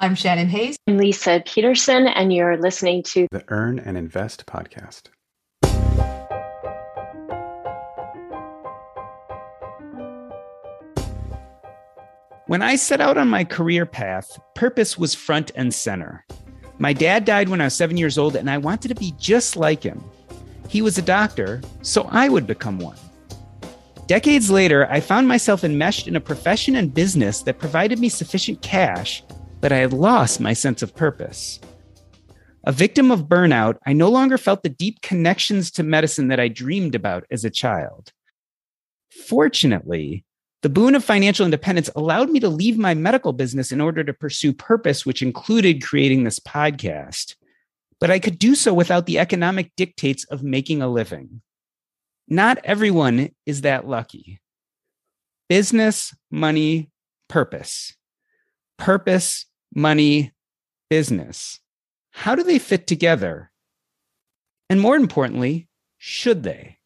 [0.00, 0.76] I'm Shannon Hayes.
[0.88, 5.04] I'm Leisa Peterson, and you're listening to the Earn and Invest podcast.
[12.46, 16.26] When I set out on my career path, purpose was front and center.
[16.78, 19.54] My dad died when I was seven years old, and I wanted to be just
[19.54, 20.02] like him.
[20.68, 22.98] He was a doctor, so I would become one.
[24.08, 28.60] Decades later, I found myself enmeshed in a profession and business that provided me sufficient
[28.60, 29.22] cash
[29.64, 31.58] that I had lost my sense of purpose.
[32.64, 36.48] A victim of burnout, I no longer felt the deep connections to medicine that I
[36.48, 38.12] dreamed about as a child.
[39.26, 40.22] Fortunately,
[40.60, 44.12] the boon of financial independence allowed me to leave my medical business in order to
[44.12, 47.34] pursue purpose, which included creating this podcast.
[48.00, 51.40] But I could do so without the economic dictates of making a living.
[52.28, 54.42] Not everyone is that lucky.
[55.48, 56.90] Business, money,
[57.28, 57.94] purpose.
[58.76, 60.32] Purpose, money,
[60.90, 61.60] business.
[62.10, 63.50] How do they fit together?
[64.70, 65.68] And more importantly,
[65.98, 66.78] should they?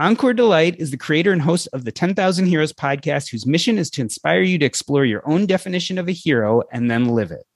[0.00, 3.88] Ankur Delight is the creator and host of the 10,000 Heroes podcast, whose mission is
[3.90, 7.46] to inspire you to explore your own definition of a hero and then live it.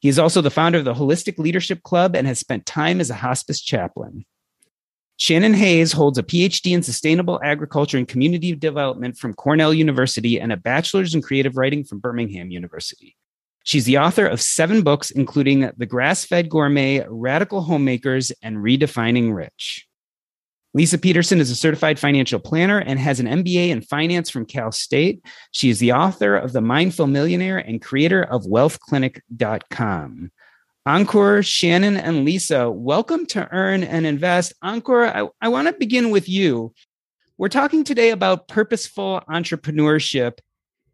[0.00, 3.10] He is also the founder of the Holistic Leadership Club and has spent time as
[3.10, 4.24] a hospice chaplain.
[5.16, 10.52] Shannon Hayes holds a PhD in sustainable agriculture and community development from Cornell University and
[10.52, 13.16] a bachelor's in creative writing from Binghamton University.
[13.64, 19.34] She's the author of seven books, including The Grass Fed Gourmet, Radical Homemakers, and Redefining
[19.34, 19.88] Rich.
[20.76, 24.70] Leisa Peterson is a certified financial planner and has an MBA in finance from Cal
[24.70, 25.24] State.
[25.52, 30.30] She is the author of The Mindful Millionaire and creator of wealthclinic.com.
[30.86, 34.52] Ankur, Shannon, and Leisa, welcome to Earn and Invest.
[34.62, 36.74] Ankur, I, I want to begin with you.
[37.38, 40.40] We're talking today about purposeful entrepreneurship.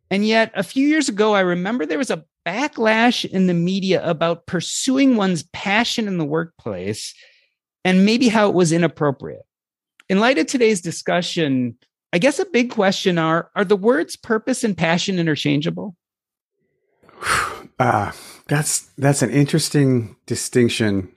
[0.09, 4.05] And yet, a few years ago, I remember there was a backlash in the media
[4.09, 7.15] about pursuing one's passion in the workplace
[7.85, 9.43] and maybe how it was inappropriate.
[10.09, 11.77] In light of today's discussion,
[12.13, 15.97] I guess a big question are are the words purpose and passion interchangeable?
[17.79, 18.13] Uh,
[18.47, 21.11] that's that's an interesting distinction.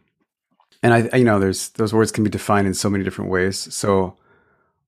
[0.81, 3.73] And I, you know, there's those words can be defined in so many different ways.
[3.73, 4.17] So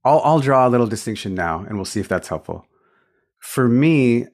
[0.03, 2.65] I'll I'll draw a little distinction now and we'll see if that's helpful.
[3.39, 4.27] For me,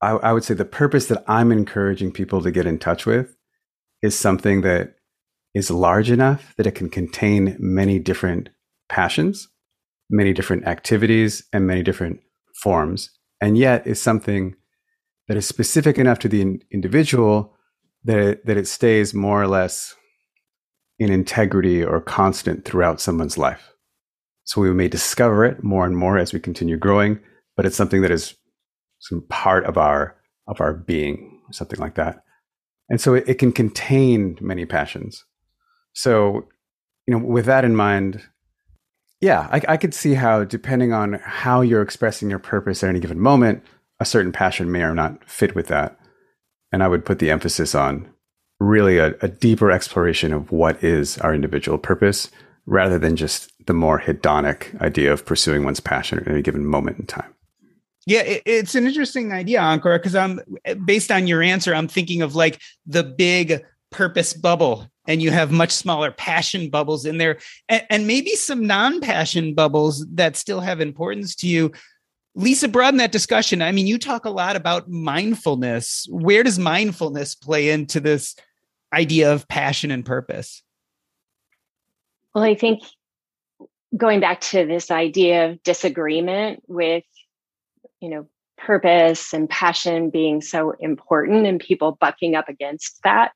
[0.00, 3.36] I, I would say the purpose that I'm encouraging people to get in touch with
[4.02, 4.94] is something that
[5.54, 8.48] is large enough that it can contain many different
[8.88, 9.48] passions,
[10.08, 12.20] many different activities, and many different
[12.54, 13.10] forms,
[13.40, 14.54] and yet is something
[15.26, 17.54] that is specific enough to the in- individual
[18.04, 19.94] that it, that it stays more or less
[20.98, 23.72] in integrity or constant throughout someone's life.
[24.44, 27.20] So we may discover it more and more as we continue growing,
[27.56, 28.34] but it's something that is
[28.98, 30.16] some part of our
[30.46, 32.22] of our being, something like that.
[32.88, 35.24] And so it, it can contain many passions.
[35.92, 36.48] So,
[37.06, 38.22] you know, with that in mind,
[39.20, 43.00] yeah, I, I could see how, depending on how you're expressing your purpose at any
[43.00, 43.62] given moment,
[44.00, 45.98] a certain passion may or not fit with that.
[46.72, 48.08] And I would put the emphasis on
[48.60, 52.30] really a, a deeper exploration of what is our individual purpose
[52.66, 56.98] rather than just the more hedonic idea of pursuing one's passion at any given moment
[56.98, 57.34] in time.
[58.08, 60.40] Yeah, it's an interesting idea, Ankur, because I'm
[60.86, 65.52] based on your answer, I'm thinking of like the big purpose bubble, and you have
[65.52, 67.36] much smaller passion bubbles in there,
[67.68, 71.70] and, and maybe some non-passion bubbles that still have importance to you.
[72.34, 73.60] Leisa, broaden that discussion.
[73.60, 76.06] I mean, you talk a lot about mindfulness.
[76.08, 78.36] Where does mindfulness play into this
[78.90, 80.62] idea of passion and purpose?
[82.34, 82.82] Well, I think
[83.94, 87.04] going back to this idea of disagreement with,
[88.00, 93.32] you know, purpose and passion being so important and people bucking up against that,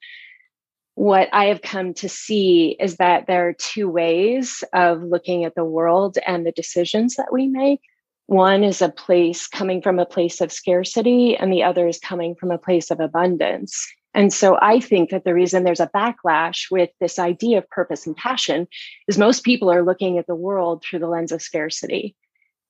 [0.94, 5.54] what I have come to see is that there are two ways of looking at
[5.54, 7.80] the world and the decisions that we make.
[8.26, 12.34] One is a place coming from a place of scarcity, and the other is coming
[12.34, 13.90] from a place of abundance.
[14.14, 18.06] And so I think that the reason there's a backlash with this idea of purpose
[18.06, 18.68] and passion
[19.08, 22.14] is most people are looking at the world through the lens of scarcity.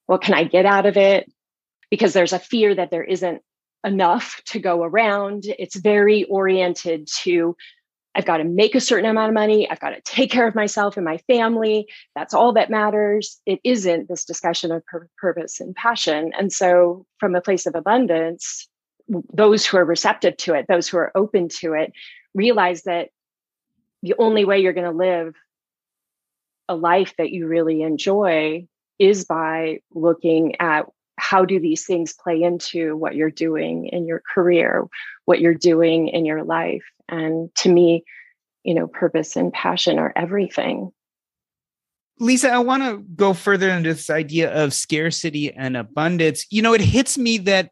[0.06, 1.30] What can I get out of it?
[1.92, 3.42] Because there's a fear that there isn't
[3.84, 5.44] enough to go around.
[5.58, 7.54] It's very oriented to
[8.14, 9.68] I've got to make a certain amount of money.
[9.70, 11.86] I've got to take care of myself and my family.
[12.14, 13.40] That's all that matters.
[13.46, 16.32] It isn't this discussion of pur- purpose and passion.
[16.38, 18.68] And so, from a place of abundance,
[19.32, 21.92] those who are receptive to it, those who are open to it,
[22.34, 23.08] realize that
[24.02, 25.34] the only way you're going to live
[26.68, 28.66] a life that you really enjoy
[28.98, 30.86] is by looking at
[31.22, 34.84] how do these things play into what you're doing in your career,
[35.24, 36.82] what you're doing in your life.
[37.08, 38.04] And to me,
[38.64, 40.90] you know, purpose and passion are everything.
[42.20, 46.44] Leisa, I want to go further into this idea of scarcity and abundance.
[46.50, 47.70] You know, it hits me that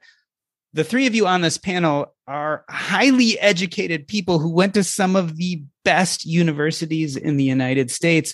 [0.72, 5.16] the three of you on this panel are highly educated people who went to some
[5.16, 8.32] of the best universities in the United States.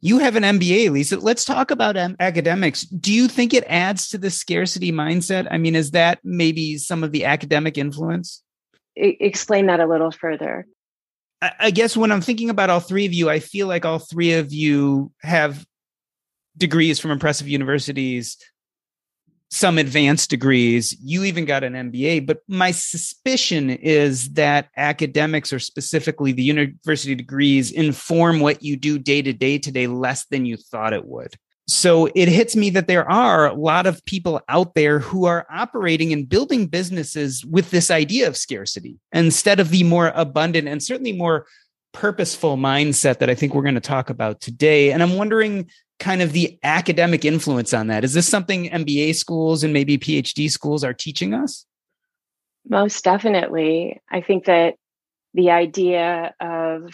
[0.00, 1.20] You have an MBA, Leisa.
[1.20, 2.82] Let's talk about academics.
[2.82, 5.48] Do you think it adds to the scarcity mindset?
[5.50, 8.42] I mean, is that maybe some of the academic influence?
[8.94, 10.66] Explain that a little further.
[11.60, 14.34] I guess when I'm thinking about all three of you, I feel like all three
[14.34, 15.66] of you have
[16.56, 18.38] degrees from impressive universities
[19.56, 20.94] some advanced degrees.
[21.02, 22.26] You even got an MBA.
[22.26, 28.98] But my suspicion is that academics, or specifically the university degrees, inform what you do
[28.98, 31.36] day to day today less than you thought it would.
[31.68, 35.46] So it hits me that there are a lot of people out there who are
[35.50, 40.82] operating and building businesses with this idea of scarcity instead of the more abundant and
[40.82, 41.46] certainly more
[41.92, 44.92] purposeful mindset that I think we're going to talk about today.
[44.92, 48.04] And I'm wondering kind of the academic influence on that?
[48.04, 51.64] Is this something MBA schools and maybe PhD schools are teaching us?
[52.68, 54.00] Most definitely.
[54.10, 54.74] I think that
[55.34, 56.90] the idea of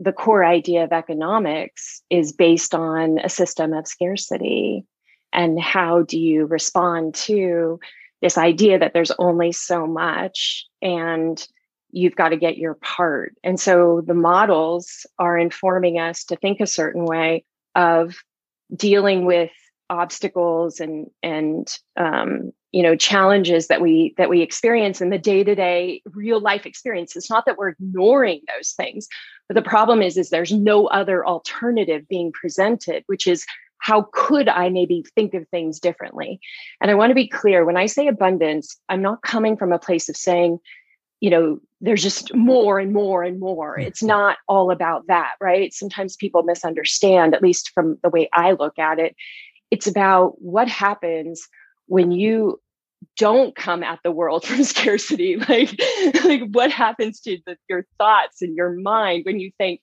[0.00, 4.84] the core idea of economics is based on a system of scarcity.
[5.32, 7.80] And how do you respond to
[8.20, 11.46] this idea that there's only so much and
[11.90, 13.34] you've got to get your part?
[13.42, 18.16] And so the models are informing us to think a certain way of
[18.74, 19.50] dealing with
[19.90, 26.02] obstacles and and um, you know challenges that we that we experience in the day-to-day
[26.14, 27.16] real life experience.
[27.16, 29.08] It's not that we're ignoring those things
[29.48, 33.44] but the problem is is there's no other alternative being presented which is
[33.78, 36.40] how could i maybe think of things differently?
[36.80, 39.78] And i want to be clear when i say abundance i'm not coming from a
[39.78, 40.58] place of saying
[41.24, 43.78] you know there's just more and more and more.
[43.78, 44.08] It's mm-hmm.
[44.08, 45.72] not all about that right?
[45.72, 49.16] Sometimes people misunderstand at least from the way i look at it.
[49.70, 51.48] It's about what happens
[51.86, 52.60] when you
[53.16, 55.36] don't come at the world from scarcity.
[55.48, 55.70] Like
[56.24, 59.80] like what happens to the, your thoughts and your mind when you think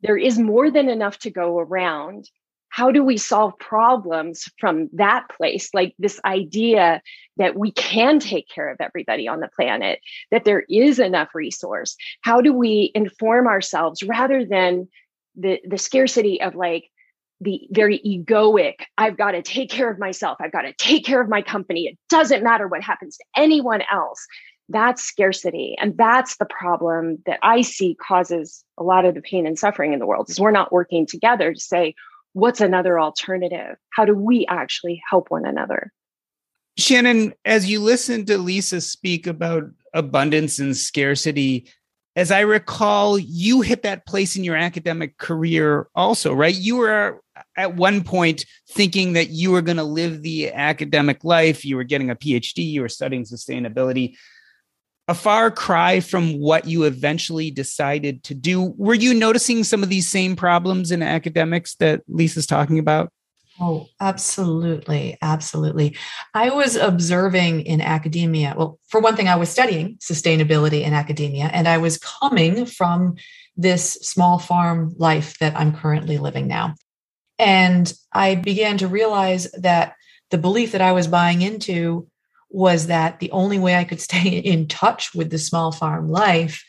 [0.00, 2.30] there is more than enough to go around
[2.74, 5.70] how do we solve problems from that place?
[5.72, 7.00] Like this idea
[7.36, 10.00] that we can take care of everybody on the planet
[10.32, 11.94] that there is enough resource.
[12.22, 14.88] How do we inform ourselves rather than
[15.36, 16.90] the the scarcity of like
[17.40, 20.38] the very egoic i've got to take care of myself.
[20.40, 21.86] I've got to take care of my company.
[21.86, 24.26] It doesn't matter what happens to anyone else.
[24.68, 25.76] That's scarcity.
[25.80, 29.92] And that's the problem that i see causes a lot of the pain and suffering
[29.92, 31.94] in the world is we're not working together to say
[32.34, 33.76] what's another alternative?
[33.90, 35.92] How do we actually help one another?
[36.76, 39.64] Shannon, as you listen to Leisa speak about
[39.94, 41.70] abundance and scarcity,
[42.16, 46.54] as I recall, you hit that place in your academic career also, right?
[46.54, 47.22] You were
[47.56, 51.64] at one point thinking that you were going to live the academic life.
[51.64, 54.16] You were getting a PhD, you were studying sustainability
[55.06, 58.74] a far cry from what you eventually decided to do.
[58.76, 63.12] Were you noticing some of these same problems in academics that Leisa's talking about?
[63.60, 65.16] Oh, absolutely.
[65.22, 65.96] Absolutely.
[66.32, 68.54] I was observing in academia.
[68.56, 73.14] Well, for one thing, I was studying sustainability in academia, and I was coming from
[73.56, 76.74] this small farm life that I'm currently living now.
[77.38, 79.94] And I began to realize that
[80.30, 82.08] the belief that I was buying into
[82.54, 86.64] was that the only way I could stay in touch with the small farm life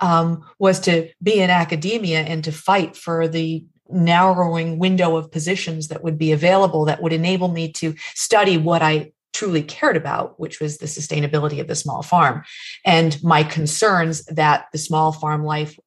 [0.00, 5.88] um, was to be in academia and to fight for the narrowing window of positions
[5.88, 10.38] that would be available that would enable me to study what I truly cared about,
[10.38, 12.42] which was the sustainability of the small farm
[12.84, 15.78] and my concerns that the small farm life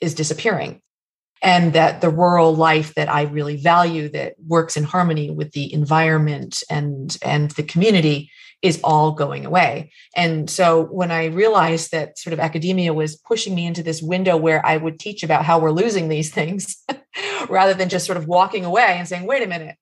[0.00, 0.80] is disappearing
[1.42, 5.72] and that the rural life that I really value that works in harmony with the
[5.72, 8.30] environment and and the community
[8.62, 9.90] is all going away.
[10.14, 14.36] And so when I realized that sort of academia was pushing me into this window
[14.36, 16.84] where I would teach about how we're losing these things
[17.48, 19.76] rather than just sort of walking away and saying, wait a minute,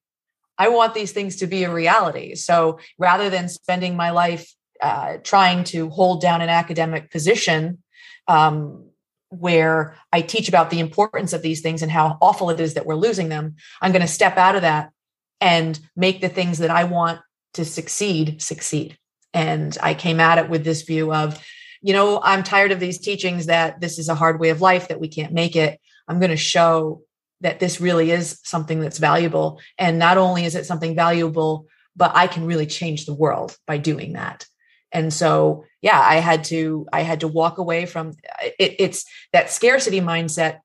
[0.57, 2.35] I want these things to be a reality.
[2.35, 7.83] So rather than spending my life uh, trying to hold down an academic position,
[8.27, 8.85] um,
[9.29, 12.85] where I teach about the importance of these things and how awful it is that
[12.85, 14.91] we're losing them, I'm going to step out of that
[15.39, 17.21] and make the things that I want
[17.53, 18.97] to succeed succeed.
[19.33, 21.43] And I came at it with this view of,
[21.81, 24.87] you know, I'm tired of these teachings that this is a hard way of life,
[24.87, 25.79] that we can't make it.
[26.07, 27.03] I'm going to show
[27.41, 29.61] that this really is something that's valuable.
[29.77, 33.77] And not only is it something valuable, but I can really change the world by
[33.77, 34.45] doing that
[34.91, 38.13] and so yeah i had to i had to walk away from
[38.57, 40.59] it, it's that scarcity mindset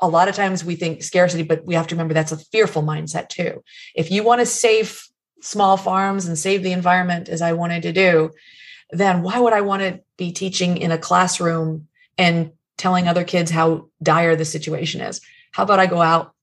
[0.00, 2.82] a lot of times we think scarcity but we have to remember that's a fearful
[2.82, 3.62] mindset too
[3.94, 5.02] if you want to save
[5.40, 8.30] small farms and save the environment as i wanted to do
[8.90, 13.50] then why would i want to be teaching in a classroom and telling other kids
[13.50, 15.20] how dire the situation is?
[15.52, 16.34] How about i go out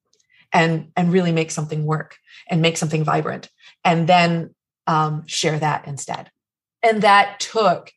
[0.53, 3.49] and and really make something work and make something vibrant
[3.83, 4.53] and then
[4.85, 6.31] um, share that instead?
[6.83, 7.91] And that took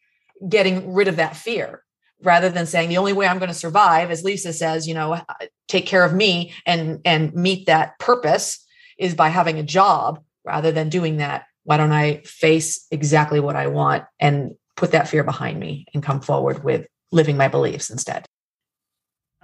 [0.48, 1.82] getting rid of that fear
[2.22, 5.20] rather than saying the only way I'm going to survive, as Leisa says, you know,
[5.68, 8.66] take care of me and and meet that purpose
[8.98, 11.44] is by having a job rather than doing that.
[11.64, 16.02] Why don't I face exactly what I want and put that fear behind me and
[16.02, 18.26] come forward with living my beliefs instead?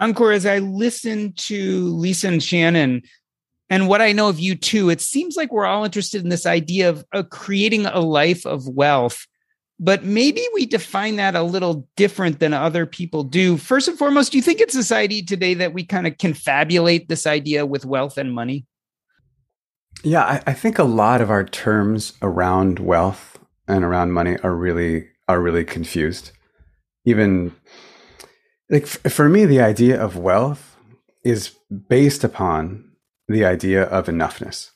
[0.01, 3.03] Ankur, as I listen to Leisa and Shannon,
[3.69, 6.47] and what I know of you too, it seems like we're all interested in this
[6.47, 9.27] idea of, of creating a life of wealth.
[9.79, 13.57] But maybe we define that a little different than other people do.
[13.57, 17.27] First and foremost, do you think in society today that we kind of confabulate this
[17.27, 18.65] idea with wealth and money?
[20.03, 24.55] Yeah, I, I think a lot of our terms around wealth and around money are
[24.55, 26.31] really are really confused.
[27.05, 27.55] Even
[28.71, 30.77] like f- for me, the idea of wealth
[31.25, 31.57] is
[31.89, 32.85] based upon
[33.29, 34.71] the idea of enoughness.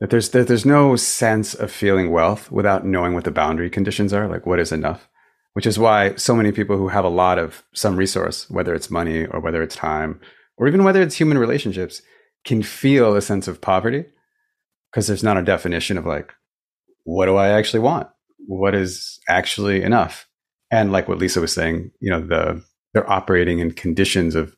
[0.00, 4.12] That there's that there's no sense of feeling wealth without knowing what the boundary conditions
[4.12, 5.08] are, like what is enough.
[5.52, 8.90] Which is why so many people who have a lot of some resource, whether it's
[8.90, 10.20] money or whether it's time,
[10.56, 12.02] or even whether it's human relationships,
[12.44, 14.04] can feel a sense of poverty
[14.90, 16.32] because there's not a definition of like,
[17.04, 18.08] what do I actually want?
[18.46, 20.28] What is actually enough?
[20.70, 24.56] And like what Leisa was saying, you know, the they're operating in conditions of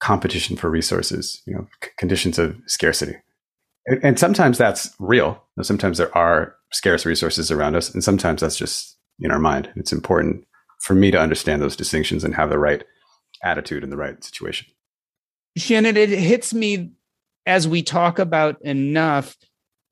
[0.00, 3.16] competition for resources, you know, c- conditions of scarcity.
[3.86, 5.42] And, and sometimes that's real.
[5.62, 9.70] Sometimes there are scarce resources around us, and sometimes that's just in our mind.
[9.76, 10.44] It's important
[10.80, 12.84] for me to understand those distinctions and have the right
[13.42, 14.66] attitude in the right situation.
[15.56, 16.92] Shannon, it hits me
[17.46, 19.36] as we talk about enough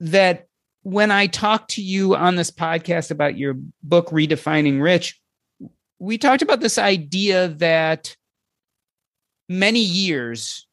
[0.00, 0.46] that
[0.82, 5.20] when I talk to you on this podcast about your book, Redefining Rich,
[5.98, 8.16] we talked about this idea that
[9.48, 10.66] many years,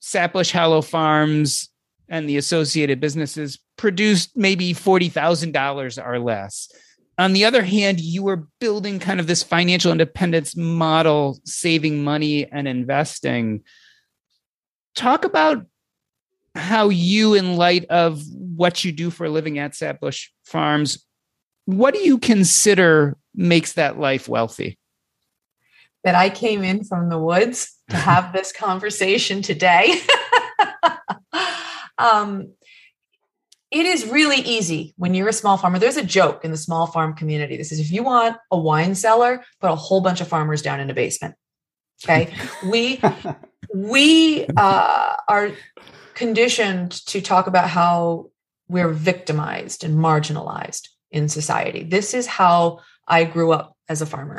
[0.00, 1.68] Sapbush Hollow Farms
[2.08, 6.70] and the associated businesses produced maybe $40,000 or less.
[7.18, 12.50] On the other hand, you were building kind of this financial independence model, saving money
[12.50, 13.62] and investing.
[14.94, 15.66] Talk about
[16.54, 21.04] how you, in light of what you do for a living at Sapbush Farms,
[21.64, 24.78] what do you consider makes that life wealthy?
[26.04, 30.00] that I came in from the woods to have this conversation today.
[31.98, 32.52] um,
[33.70, 35.78] it is really easy when you're a small farmer.
[35.78, 37.56] There's a joke in the small farm community.
[37.56, 40.80] This is if you want a wine cellar, put a whole bunch of farmers down
[40.80, 41.36] in a basement.
[42.04, 42.34] Okay,
[42.66, 43.00] we
[43.74, 45.50] we uh, are
[46.14, 48.30] conditioned to talk about how
[48.68, 51.82] we're victimized and marginalized in society.
[51.82, 54.38] This is how I grew up as a farmer.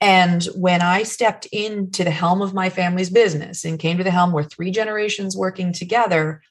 [0.00, 4.10] And when I stepped into the helm of my family's business and came to the
[4.10, 6.42] helm where three generations working together,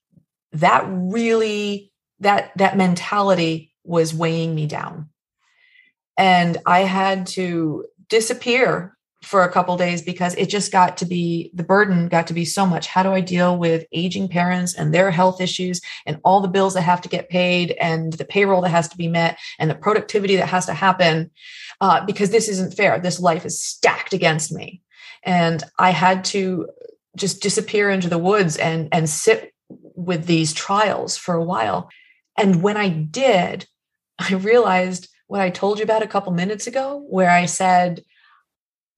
[0.54, 5.10] that really that that mentality was weighing me down.
[6.18, 11.52] And I had to disappear for a couple days because it just got to be
[11.54, 14.94] the burden got to be so much how do i deal with aging parents and
[14.94, 18.62] their health issues and all the bills that have to get paid and the payroll
[18.62, 21.30] that has to be met and the productivity that has to happen
[21.82, 23.00] uh, because this isn't fair.
[23.00, 24.82] This life is stacked against me.
[25.24, 26.70] And I had to
[27.16, 29.54] just disappear into the woods and and sit
[29.96, 31.90] with these trials for a while.
[32.38, 33.68] And when I did,
[34.20, 38.04] I realized what I told you about a couple minutes ago, where I said,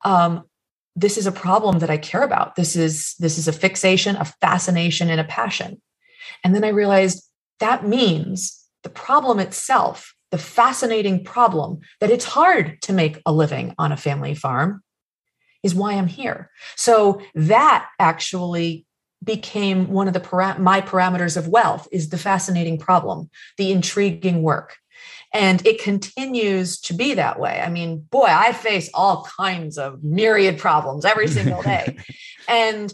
[0.03, 0.43] um,
[0.95, 2.55] this is a problem that I care about.
[2.55, 5.81] This is this is a fixation, a fascination, and a passion.
[6.43, 7.23] And then I realized
[7.59, 13.73] that means the problem itself, the fascinating problem that it's hard to make a living
[13.77, 14.83] on a family farm,
[15.63, 16.49] is why I'm here.
[16.75, 18.85] So that actually
[19.23, 24.77] became one of the my parameters of wealth is the fascinating problem, the intriguing work.
[25.33, 27.61] And it continues to be that way.
[27.61, 31.97] I mean, boy, I face all kinds of myriad problems every single day.
[32.49, 32.93] and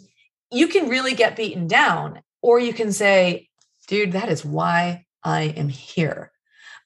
[0.52, 3.50] you can really get beaten down, or you can say,
[3.88, 6.32] dude, that is why I am here.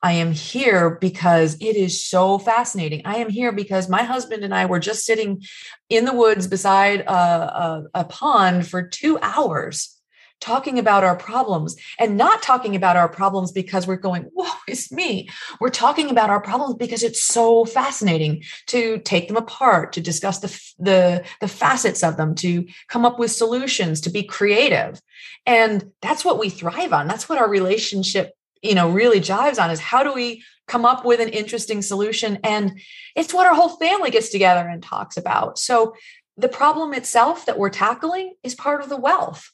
[0.04, 3.04] I am here because it is so fascinating.
[3.06, 5.44] I am here because my husband and I were just sitting
[5.90, 10.01] in the woods beside a, a, a, pond for two hours
[10.42, 14.92] talking about our problems and not talking about our problems because we're going, whoa, it's
[14.92, 15.30] me.
[15.62, 20.40] We're talking about our problems because it's so fascinating to take them apart, to discuss
[20.40, 25.02] the, the, the facets of them, to come up with solutions, to be creative.
[25.46, 27.08] And that's what we thrive on.
[27.08, 31.04] That's what our relationship you know really jives on is how do we come up
[31.04, 32.80] with an interesting solution and
[33.16, 35.96] it's what our whole family gets together and talks about so
[36.38, 39.51] the problem itself that we're tackling is part of the wealth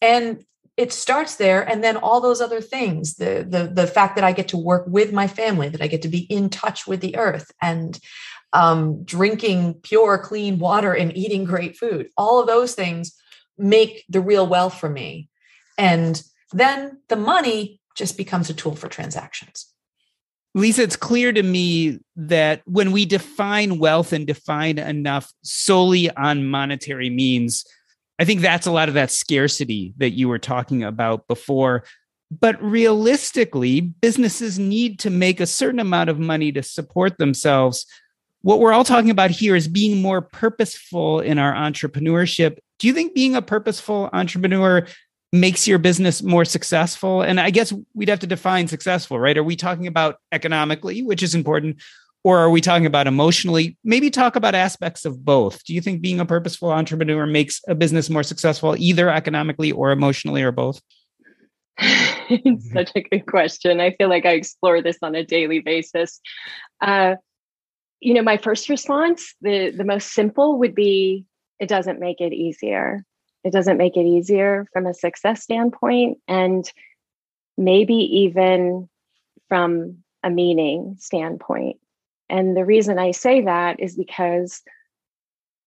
[0.00, 0.44] and
[0.76, 4.32] it starts there and then all those other things the the the fact that i
[4.32, 7.16] get to work with my family that i get to be in touch with the
[7.16, 7.98] earth and
[8.54, 13.14] um, drinking pure clean water and eating great food all of those things
[13.58, 15.28] make the real wealth for me
[15.76, 19.66] and then the money just becomes a tool for transactions.
[20.56, 26.46] Leisa, it's clear to me that when we define wealth and define enough solely on
[26.46, 27.64] monetary means,
[28.18, 31.84] I think that's a lot of that scarcity that you were talking about before.
[32.30, 37.86] But realistically, businesses need to make a certain amount of money to support themselves.
[38.42, 42.58] What we're all talking about here is being more purposeful in our entrepreneurship.
[42.78, 44.86] Do you think being a purposeful entrepreneur
[45.32, 47.22] makes your business more successful?
[47.22, 49.38] And I guess we'd have to define successful, right?
[49.38, 51.80] Are we talking about economically, which is important,
[52.28, 53.76] or are we talking about emotionally?
[53.84, 55.64] Maybe talk about aspects of both.
[55.64, 59.90] Do you think being a purposeful entrepreneur makes a business more successful, either economically or
[59.90, 60.80] emotionally, or both?
[61.78, 63.80] it's such a good question.
[63.80, 66.20] I feel like I explore this on a daily basis.
[66.80, 67.16] Uh,
[68.00, 71.24] you know, my first response, the the most simple would be,
[71.58, 73.04] it doesn't make it easier
[73.44, 76.70] it doesn't make it easier from a success standpoint and
[77.56, 78.88] maybe even
[79.48, 81.78] from a meaning standpoint.
[82.30, 84.62] And the reason I say that is because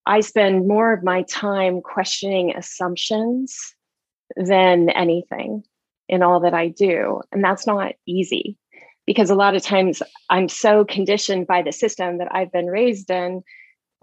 [0.05, 3.75] I spend more of my time questioning assumptions
[4.35, 5.63] than anything
[6.09, 7.21] in all that I do.
[7.31, 8.57] And that's not easy
[9.05, 13.09] because a lot of times I'm so conditioned by the system that I've been raised
[13.09, 13.43] in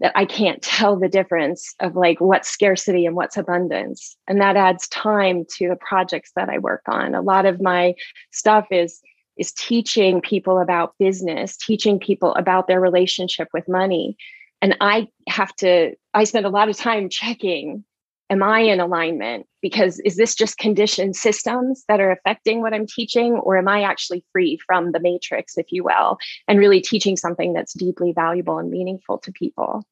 [0.01, 4.17] that I can't tell the difference of like what's scarcity and what's abundance.
[4.29, 7.15] And that adds time to the projects that I work on.
[7.15, 7.95] A lot of my
[8.31, 9.01] stuff is
[9.39, 14.17] is teaching people about business, teaching people about their relationship with money.
[14.61, 17.85] And I have to I spend a lot of time checking
[18.31, 19.47] am I in alignment?
[19.63, 23.83] Because is this just conditioned systems that are affecting what I'm teaching, or am I
[23.83, 28.59] actually free from the matrix, if you will, and really teaching something that's deeply valuable
[28.59, 29.85] and meaningful to people?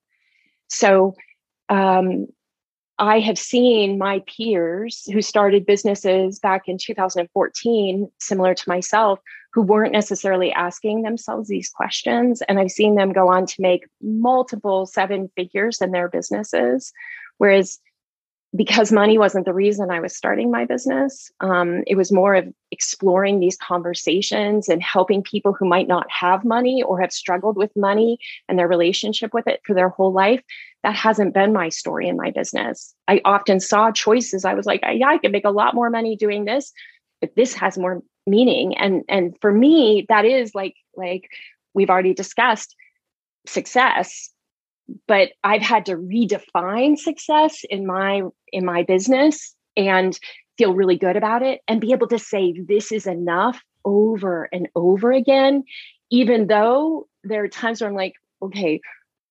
[0.68, 1.14] So,
[1.68, 2.26] um,
[2.98, 9.20] I have seen my peers who started businesses back in 2014, similar to myself,
[9.52, 12.42] who weren't necessarily asking themselves these questions.
[12.48, 16.92] And I've seen them go on to make multiple seven figures in their businesses.
[17.38, 17.78] Whereas
[18.56, 21.30] because money wasn't the reason I was starting my business.
[21.40, 26.44] Um, it was more of exploring these conversations and helping people who might not have
[26.44, 30.42] money or have struggled with money and their relationship with it for their whole life.
[30.82, 32.94] That hasn't been my story in my business.
[33.08, 34.44] I often saw choices.
[34.44, 36.72] I was like, yeah, I could make a lot more money doing this,
[37.20, 38.76] but this has more meaning.
[38.76, 41.28] And and for me, that is like like
[41.74, 42.74] we've already discussed
[43.46, 44.30] success
[45.07, 48.22] but I've had to redefine success in my
[48.53, 50.18] in my business and
[50.59, 54.68] feel really good about it and be able to say this is enough over and
[54.75, 55.64] over again
[56.11, 58.81] even though there are times where I'm like okay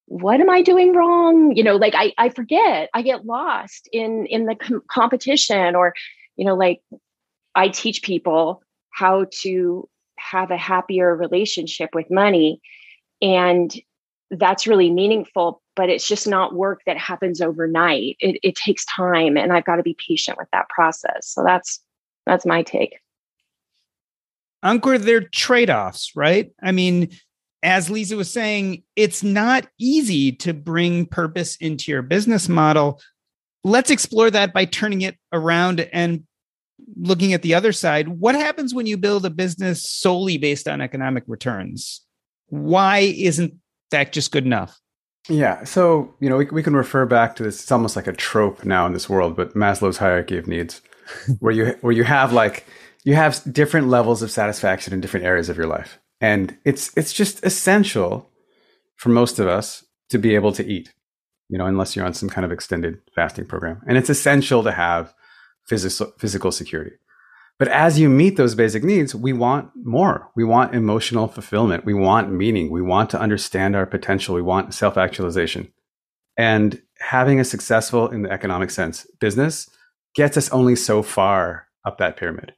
[0.07, 1.55] what am I doing wrong?
[1.55, 5.93] You know like I I forget I get lost in in the com- competition or
[6.35, 6.81] you know like
[7.55, 12.61] I teach people how to have a happier relationship with money
[13.21, 13.73] and
[14.31, 18.15] that's really meaningful but it's just not work that happens overnight.
[18.19, 21.27] It, it takes time, and I've got to be patient with that process.
[21.27, 21.79] So that's
[22.25, 22.99] that's my take.
[24.63, 26.51] Ankur, they're trade offs, right?
[26.63, 27.09] I mean,
[27.61, 32.99] as Leisa was saying, it's not easy to bring purpose into your business model.
[33.63, 36.23] Let's explore that by turning it around and
[36.95, 38.07] looking at the other side.
[38.07, 42.01] What happens when you build a business solely based on economic returns?
[42.47, 43.53] Why isn't
[43.95, 44.79] that just good enough?
[45.29, 45.63] Yeah.
[45.63, 47.63] So, you know, we, we can refer back to this.
[47.63, 50.81] It's almost like a trope now in this world, but Maslow's hierarchy of needs,
[51.39, 52.65] where you, where you have like,
[53.03, 55.99] you have different levels of satisfaction in different areas of your life.
[56.21, 58.29] And it's, it's just essential
[58.95, 60.93] for most of us to be able to eat,
[61.49, 63.81] you know, unless you're on some kind of extended fasting program.
[63.87, 65.13] And it's essential to have
[65.65, 66.95] physical, physical security.
[67.57, 70.29] But as you meet those basic needs, we want more.
[70.35, 71.85] We want emotional fulfillment.
[71.85, 72.69] We want meaning.
[72.69, 74.35] We want to understand our potential.
[74.35, 75.71] We want self actualization.
[76.37, 79.69] And having a successful, in the economic sense, business
[80.15, 82.53] gets us only so far up that pyramid.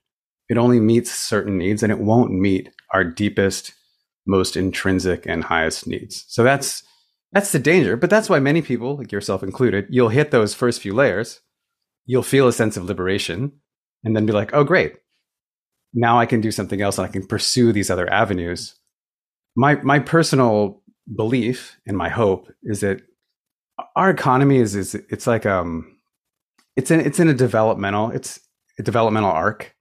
[0.50, 3.74] It only meets certain needs and it won't meet our deepest,
[4.26, 6.26] most intrinsic and highest needs.
[6.28, 6.84] So that's
[7.34, 7.98] that's the danger.
[7.98, 11.42] But that's why many people, like yourself included, you'll hit those first few layers,
[12.06, 13.52] you'll feel a sense of liberation,
[14.08, 14.96] and then be like, oh, great.
[15.94, 18.74] Now I can do something else and I can pursue these other avenues.
[19.54, 20.82] My, my personal
[21.14, 23.02] belief and my hope is that
[23.98, 26.00] our economy is, is it's like, um,
[26.78, 28.40] it's in, it's in a developmental, it's
[28.80, 29.76] a developmental arc.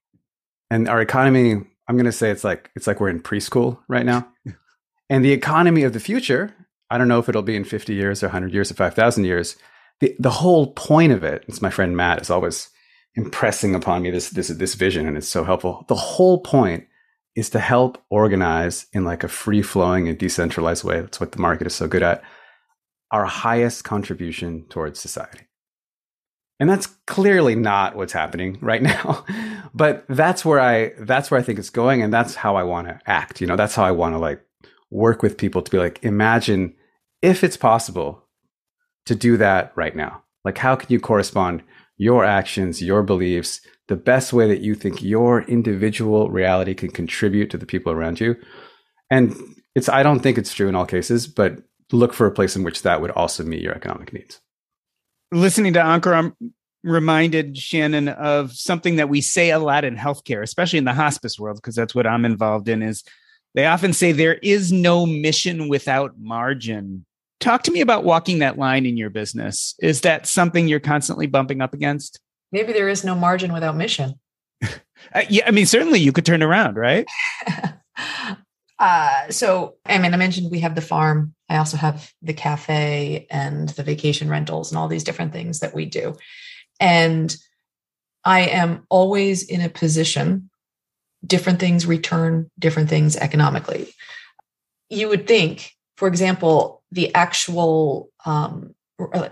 [0.72, 1.52] And our economy,
[1.88, 4.26] I'm going to say it's like, it's like we're in preschool right now.
[5.08, 6.52] and the economy of the future,
[6.90, 9.54] I don't know if it'll be in 50 years or 100 years or 5,000 years.
[10.00, 12.70] The, the whole point of it, it's my friend Matt is always
[13.16, 15.84] impressing upon me this this this vision and it's so helpful.
[15.88, 16.86] The whole point
[17.34, 21.00] is to help organize in like a free flowing and decentralized way.
[21.00, 22.22] That's what the market is so good at.
[23.10, 25.46] Our highest contribution towards society.
[26.58, 29.24] And that's clearly not what's happening right now
[29.76, 32.88] but that's where i that's where i think it's going and that's how i want
[32.88, 33.56] to act you know?
[33.56, 34.42] That's how i want to like
[34.90, 36.74] work with people to be like imagine
[37.22, 38.24] if it's possible
[39.04, 40.22] to do that right now.
[40.44, 41.62] Like how can you correspond
[41.96, 47.50] your actions, your beliefs, the best way that you think your individual reality can contribute
[47.50, 48.36] to the people around you.
[49.10, 49.34] And
[49.74, 51.58] it's I don't think it's true in all cases, but
[51.92, 54.40] look for a place in which that would also meet your economic needs.
[55.32, 56.36] Listening to Ankur, I'm
[56.82, 61.38] reminded Shannon of something that we say a lot in healthcare, especially in the hospice
[61.38, 62.82] world, because that's what I'm involved in.
[62.82, 63.04] Is
[63.54, 67.05] they often say there is no mission without margin.
[67.40, 69.74] Talk to me about walking that line in your business.
[69.80, 72.20] Is that something you're constantly bumping up against?
[72.52, 74.14] Maybe there is no margin without mission.
[75.14, 77.06] uh, yeah, I mean, certainly you could turn around, right?
[78.78, 81.34] uh, so, I mean, I mentioned we have the farm.
[81.48, 85.74] I also have the cafe and the vacation rentals and all these different things that
[85.74, 86.16] we do.
[86.80, 87.34] And
[88.24, 90.50] I am always in a position,
[91.24, 93.92] different things return different things economically.
[94.90, 98.74] You would think, for example, the actual um,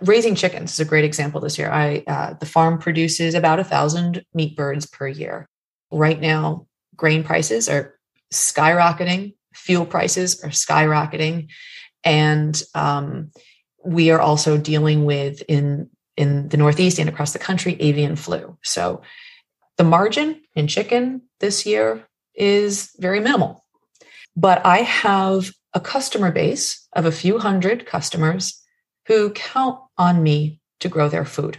[0.02, 1.70] raising chickens is a great example this year.
[1.70, 5.48] I uh, the farm produces about a thousand meat birds per year.
[5.90, 7.94] Right now, grain prices are
[8.32, 11.48] skyrocketing, fuel prices are skyrocketing,
[12.02, 13.30] and um,
[13.84, 18.56] we are also dealing with in in the Northeast and across the country avian flu.
[18.62, 19.02] So
[19.78, 23.64] the margin in chicken this year is very minimal.
[24.36, 28.62] But I have a customer base of a few hundred customers
[29.06, 31.58] who count on me to grow their food.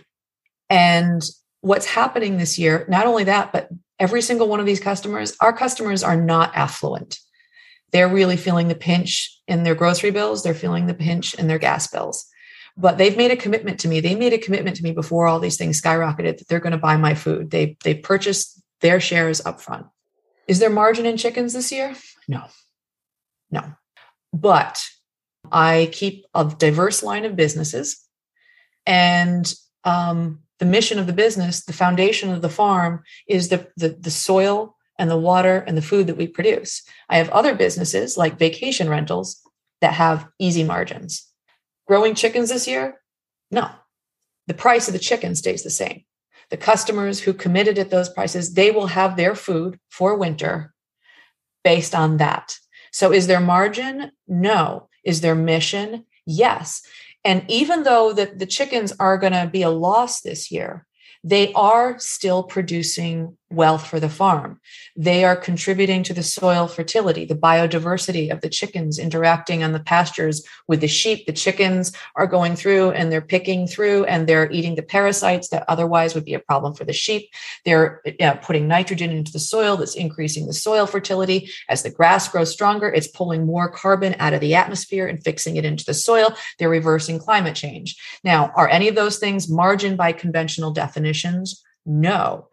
[0.69, 1.21] And
[1.62, 5.54] what's happening this year, not only that, but every single one of these customers, our
[5.54, 7.19] customers are not affluent.
[7.91, 11.60] They're really feeling the pinch in their grocery bills, they're feeling the pinch in their
[11.60, 12.25] gas bills.
[12.78, 14.01] But they've made a commitment to me.
[14.01, 16.78] They made a commitment to me before all these things skyrocketed that they're going to
[16.78, 17.51] buy my food.
[17.51, 19.86] They they purchased their shares up front.
[20.47, 21.95] Is there margin in chickens this year?
[22.28, 22.43] No.
[23.49, 23.75] No.
[24.36, 24.84] But
[25.50, 28.06] I keep a diverse line of businesses.
[28.86, 29.52] And
[29.86, 34.12] um, the mission of the business, the foundation of the farm is the, the, the
[34.12, 36.84] soil and the water and the food that we produce.
[37.10, 39.41] I have other businesses like vacation rentals
[39.82, 41.26] that have easy margins.
[41.88, 43.02] Growing chickens this year?
[43.52, 43.69] No.
[44.48, 46.04] The price of the chicken stays the same.
[46.50, 50.74] The customers who committed at those prices, they will have their food for winter
[51.63, 52.56] based on that.
[52.95, 54.10] So is there margin?
[54.25, 54.88] No.
[55.03, 56.05] Is there mission?
[56.25, 56.81] Yes.
[57.25, 60.88] And even though the, the chickens are going to be a loss this year,
[61.21, 64.60] they are still producing wealth for the farm.
[64.95, 69.79] They are contributing to the soil fertility, the biodiversity of the chickens interacting on the
[69.79, 71.27] pastures with the sheep.
[71.27, 75.63] The chickens are going through and they're picking through and they're eating the parasites that
[75.67, 77.29] otherwise would be a problem for the sheep.
[77.65, 78.01] They're
[78.41, 81.51] putting nitrogen into the soil that's increasing the soil fertility.
[81.69, 85.55] As the grass grows stronger, it's pulling more carbon out of the atmosphere and fixing
[85.55, 86.34] it into the soil.
[86.58, 87.95] They're reversing climate change.
[88.23, 91.63] Now, are any of those things margin by conventional definitions?
[91.86, 92.47] No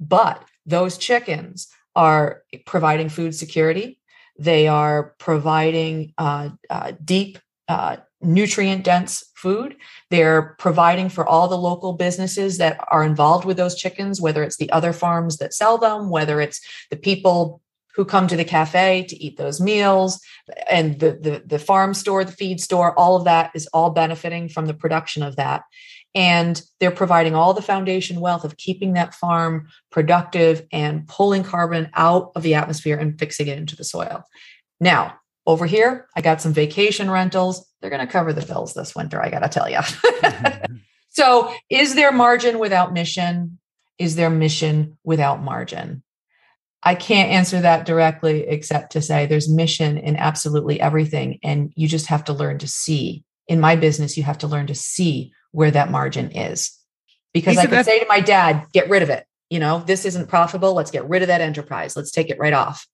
[0.00, 3.98] but those chickens are providing food security.
[4.38, 9.76] They are providing uh, uh, deep, uh, nutrient dense food.
[10.08, 14.56] They're providing for all the local businesses that are involved with those chickens, whether it's
[14.56, 16.60] the other farms that sell them, whether it's
[16.90, 17.60] the people
[17.94, 20.20] who come to the cafe to eat those meals
[20.70, 24.48] and the, the, the farm store, the feed store, all of that is all benefiting
[24.48, 25.62] from the production of that
[26.14, 31.88] and they're providing all the foundation wealth of keeping that farm productive and pulling carbon
[31.94, 34.24] out of the atmosphere and fixing it into the soil.
[34.80, 35.14] Now,
[35.46, 37.66] over here, I got some vacation rentals.
[37.80, 39.80] They're going to cover the bills this winter, I got to tell you.
[41.10, 43.58] so, is there margin without mission?
[43.98, 46.02] Is there mission without margin?
[46.82, 51.38] I can't answer that directly except to say there's mission in absolutely everything.
[51.42, 53.24] And you just have to learn to see.
[53.48, 56.76] In my business, you have to learn to see where that margin is.
[57.32, 59.24] Because Leisa, I could say to my dad, get rid of it.
[59.50, 60.74] You know, this isn't profitable.
[60.74, 61.96] Let's get rid of that enterprise.
[61.96, 62.86] Let's take it right off.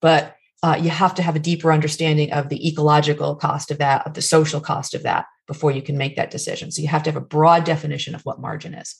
[0.00, 4.06] But uh, you have to have a deeper understanding of the ecological cost of that,
[4.06, 6.70] of the social cost of that before you can make that decision.
[6.70, 8.96] So you have to have a broad definition of what margin is.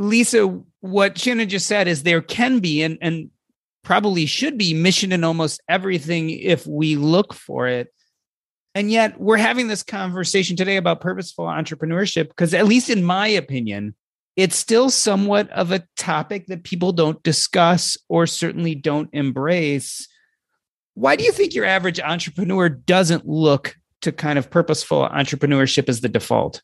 [0.00, 3.30] Leisa, what Shannon just said is there can be and, and
[3.82, 7.92] probably should be mission in almost everything if we look for it.
[8.74, 13.26] And yet we're having this conversation today about purposeful entrepreneurship because, at least in my
[13.26, 13.94] opinion,
[14.36, 20.06] it's still somewhat of a topic that people don't discuss or certainly don't embrace.
[20.94, 26.02] Why do you think your average entrepreneur doesn't look to kind of purposeful entrepreneurship as
[26.02, 26.62] the default?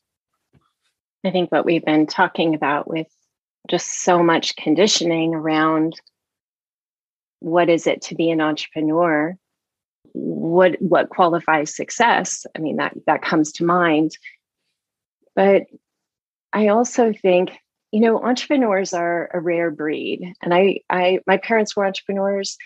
[1.25, 3.07] I think what we've been talking about with
[3.69, 5.99] just so much conditioning around
[7.39, 9.35] what is it to be an entrepreneur
[10.13, 12.45] what what qualifies success?
[12.55, 14.17] I mean that that comes to mind.
[15.35, 15.63] But
[16.53, 17.51] i also think
[17.91, 20.33] you know entrepreneurs are a rare breed.
[20.41, 22.57] And i i my parents were entrepreneurs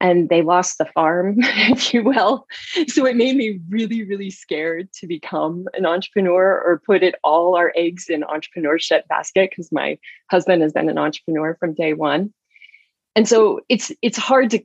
[0.00, 2.46] and they lost the farm if you will.
[2.88, 7.56] So it made me really really scared to become an entrepreneur or put it all
[7.56, 9.98] our eggs in entrepreneurship basket because my
[10.30, 12.32] husband has been an entrepreneur from day one.
[13.16, 14.62] And so it's it's hard to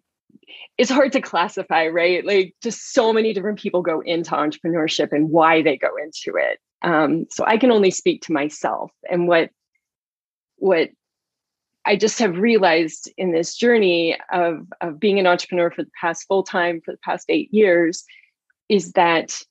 [0.78, 2.26] it's hard to classify, right?
[2.26, 6.60] Like just so many different people go into entrepreneurship and why they go into it.
[6.82, 9.50] Um, so I can only speak to myself and what
[10.58, 10.90] what
[11.86, 16.26] I just have realized in this journey of of being an entrepreneur for the past
[16.28, 18.04] full time for the past eight years
[18.70, 19.42] is that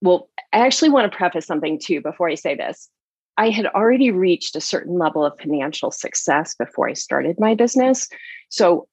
[0.00, 2.88] well, I actually want to preface something too before I say this.
[3.36, 8.08] I had already reached a certain level of financial success before I started my business.
[8.48, 8.88] So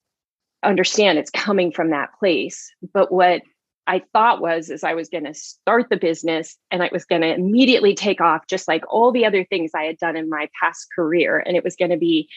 [0.65, 2.71] understand it's coming from that place.
[2.93, 3.41] But what
[3.87, 7.21] I thought was is I was going to start the business and I was going
[7.21, 10.49] to immediately take off just like all the other things I had done in my
[10.59, 12.27] past career and it was going to be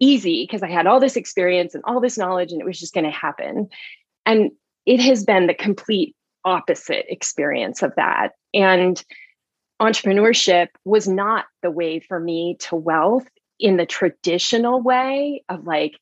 [0.00, 2.94] easy because I had all this experience and all this knowledge and it was just
[2.94, 3.68] going to happen.
[4.26, 4.50] And
[4.86, 8.32] it has been the complete opposite experience of that.
[8.54, 9.02] And
[9.80, 13.28] entrepreneurship was not the way for me to wealth
[13.60, 15.98] in the traditional way of like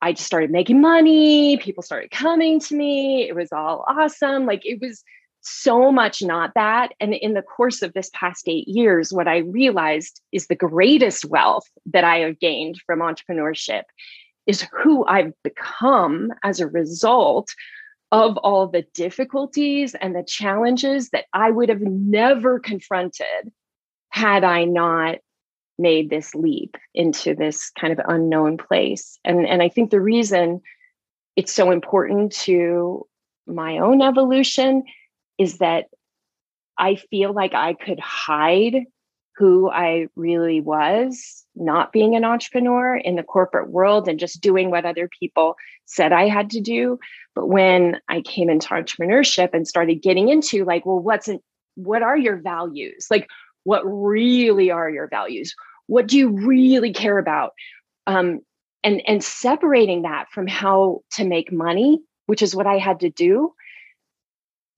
[0.00, 1.56] I just started making money.
[1.58, 3.28] People started coming to me.
[3.28, 4.46] It was all awesome.
[4.46, 5.02] Like it was
[5.40, 6.92] so much not that.
[7.00, 11.24] And in the course of this past eight years, what I realized is the greatest
[11.24, 13.84] wealth that I have gained from entrepreneurship
[14.46, 17.48] is who I've become as a result
[18.10, 23.52] of all the difficulties and the challenges that I would have never confronted
[24.10, 25.18] had I not
[25.78, 29.18] made this leap into this kind of unknown place.
[29.24, 30.60] And, and I think the reason
[31.36, 33.06] it's so important to
[33.46, 34.82] my own evolution
[35.38, 35.86] is that
[36.76, 38.84] I feel like I could hide
[39.36, 44.70] who I really was, not being an entrepreneur in the corporate world and just doing
[44.70, 45.54] what other people
[45.86, 46.98] said I had to do.
[47.36, 51.38] But when I came into entrepreneurship and started getting into like, well, what's in,
[51.76, 53.06] what are your values?
[53.12, 53.28] Like,
[53.64, 55.54] what really are your values?
[55.86, 57.52] What do you really care about?
[58.06, 58.40] Um,
[58.84, 63.10] and and separating that from how to make money, which is what I had to
[63.10, 63.52] do.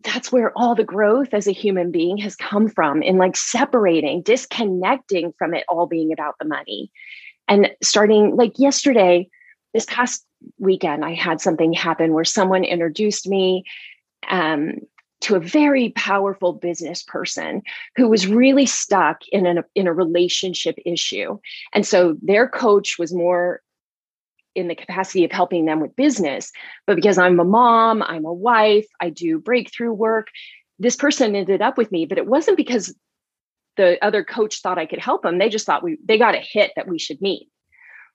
[0.02, 4.22] That's where all the growth as a human being has come from in like separating,
[4.22, 6.90] disconnecting from it all being about the money.
[7.48, 9.28] And starting like yesterday,
[9.74, 10.24] this past
[10.58, 13.64] weekend, I had something happen where someone introduced me
[14.30, 14.76] um,
[15.22, 17.62] to a very powerful business person
[17.96, 21.38] who was really stuck in, an, in a relationship issue.
[21.72, 23.60] And so their coach was more
[24.54, 26.50] in the capacity of helping them with business.
[26.86, 30.28] But because I'm a mom, I'm a wife, I do breakthrough work,
[30.80, 32.94] this person ended up with me, but it wasn't because
[33.76, 35.38] the other coach thought I could help them.
[35.38, 37.48] They just thought we they got a hit that we should meet.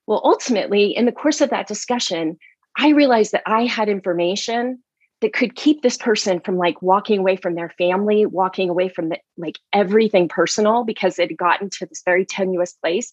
[0.08, 2.38] Well, ultimately, in the course of that discussion,
[2.78, 4.84] I realized that I had information
[5.22, 9.10] that could keep this person from like walking away from their family, walking away from
[9.10, 13.12] the, like everything personal because it had gotten to this very tenuous place.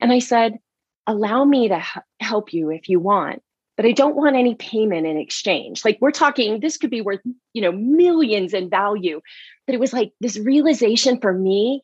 [0.00, 0.58] And I said,
[1.06, 3.42] allow me to h- help you if you want,
[3.76, 5.84] but I don't want any payment in exchange.
[5.84, 7.20] Like we're talking, this could be worth,
[7.52, 9.20] you know, millions in value.
[9.66, 11.82] But it was like this realization for me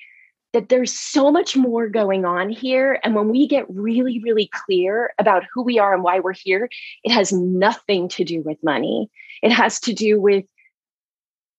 [0.53, 2.99] that there's so much more going on here.
[3.05, 6.69] And when we get really, really clear about who we are and why we're here,
[7.05, 9.09] it has nothing to do with money.
[9.43, 10.45] It has to do with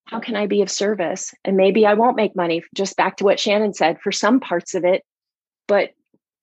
[0.06, 1.34] how can I be of service?
[1.46, 4.76] And maybe I won't make money, just back to what Shannon said for some parts
[4.76, 5.04] of it,
[5.68, 5.92] but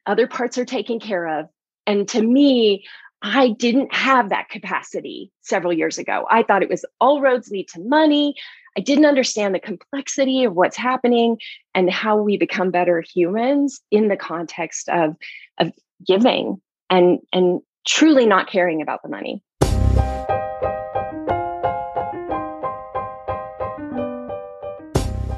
[0.07, 1.49] other parts are taken care of.
[1.87, 2.87] And to me,
[3.21, 6.27] I didn't have that capacity several years ago.
[6.31, 8.35] I thought it was all roads lead to money.
[8.77, 11.39] I didn't understand the complexity of what's happening
[11.75, 15.17] and how we become better humans in the context of,
[15.59, 15.73] of
[16.07, 19.43] giving and, and truly not caring about the money.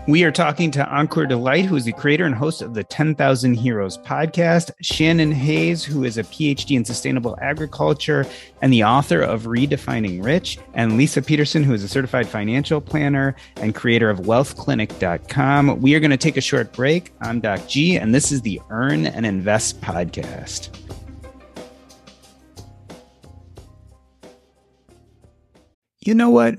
[0.09, 3.55] We are talking to Ankur Delight, who is the creator and host of the 10,000
[3.55, 8.27] Heroes podcast, Shannon Hayes, who is a PhD in sustainable agriculture
[8.63, 13.37] and the author of Redefining Rich, and Leisa Peterson, who is a certified financial planner
[13.57, 15.81] and creator of wealthclinic.com.
[15.81, 17.13] We are going to take a short break.
[17.21, 20.71] I'm Doc G, and this is the Earn and Invest podcast.
[26.01, 26.59] You know what?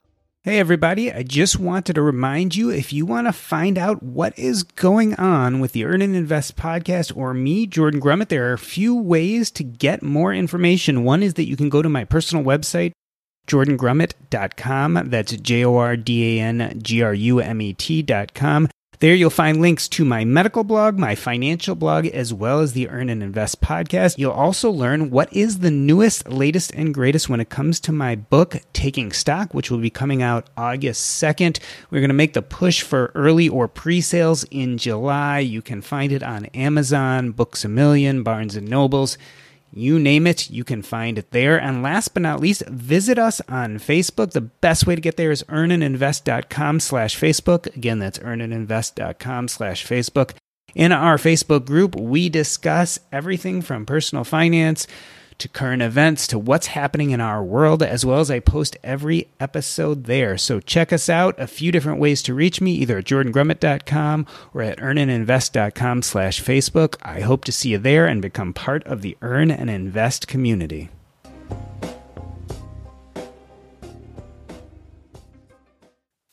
[0.43, 1.11] Hey, everybody.
[1.11, 5.13] I just wanted to remind you if you want to find out what is going
[5.17, 8.95] on with the Earn and Invest podcast or me, Jordan Grumet, there are a few
[8.95, 11.03] ways to get more information.
[11.03, 12.93] One is that you can go to my personal website,
[13.45, 15.11] jordangrumet.com.
[15.11, 18.67] That's J O R D A N G R U M E T.com.
[19.01, 22.87] There you'll find links to my medical blog, my financial blog, as well as the
[22.87, 24.19] Earn and Invest podcast.
[24.19, 28.13] You'll also learn what is the newest, latest, and greatest when it comes to my
[28.13, 31.59] book, Taking Stock, which will be coming out August 2nd.
[31.89, 35.39] We're going to make the push for early or pre sales in July.
[35.39, 39.17] You can find it on Amazon, Books a Million, Barnes and Nobles.
[39.73, 41.59] You name it, you can find it there.
[41.59, 44.31] And last but not least, visit us on Facebook.
[44.31, 47.73] The best way to get there is earnandinvest.com slash Facebook.
[47.75, 50.31] Again, that's earnandinvest.com slash Facebook.
[50.75, 54.87] In our Facebook group, we discuss everything from personal finance
[55.41, 59.27] to current events to what's happening in our world, as well as I post every
[59.39, 60.37] episode there.
[60.37, 61.39] So check us out.
[61.39, 66.95] A few different ways to reach me, either at jordangrumet.com or at earnandinvest.com slash Facebook.
[67.01, 70.89] I hope to see you there and become part of the Earn and Invest community.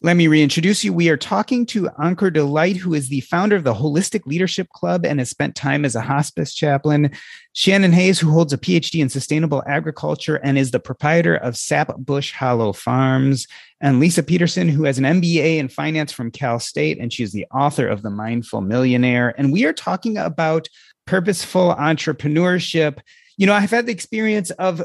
[0.00, 0.92] Let me reintroduce you.
[0.92, 5.04] We are talking to Ankur Delight, who is the founder of the Holistic Leadership Club
[5.04, 7.10] and has spent time as a hospice chaplain.
[7.58, 11.92] Shannon Hayes, who holds a PhD in sustainable agriculture and is the proprietor of Sap
[11.96, 13.48] Bush Hollow Farms.
[13.80, 17.46] And Leisa Peterson, who has an MBA in finance from Cal State, and she's the
[17.46, 19.34] author of The Mindful Millionaire.
[19.36, 20.68] And we are talking about
[21.04, 23.00] purposeful entrepreneurship.
[23.36, 24.80] You know, I've had the experience of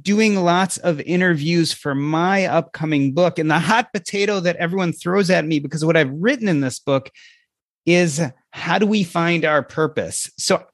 [0.00, 3.38] doing lots of interviews for my upcoming book.
[3.38, 6.78] And the hot potato that everyone throws at me because what I've written in this
[6.78, 7.10] book
[7.84, 10.30] is how do we find our purpose?
[10.38, 10.64] So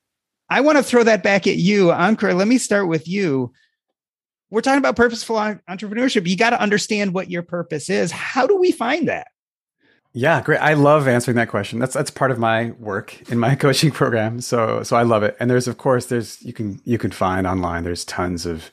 [0.53, 2.37] I want to throw that back at you, Ankur.
[2.37, 3.53] Let me start with you.
[4.51, 6.27] We're talking about purposeful entrepreneurship.
[6.27, 8.11] You got to understand what your purpose is.
[8.11, 9.29] How do we find that?
[10.13, 10.59] Yeah, great.
[10.59, 11.79] I love answering that question.
[11.79, 14.43] That's that's part of my work in my coaching program.
[14.43, 15.39] So so I love it.
[15.41, 17.85] And there's of course there's you can you can find online.
[17.85, 18.71] There's tons of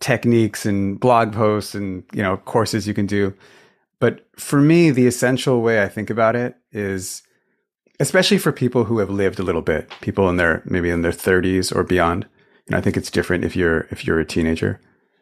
[0.00, 3.34] techniques and blog posts and you know courses you can do
[3.98, 7.22] but for me the essential way i think about it is
[8.00, 11.12] especially for people who have lived a little bit people in their maybe in their
[11.12, 12.26] 30s or beyond.
[12.66, 14.80] And i think it's different if you're if you're a teenager.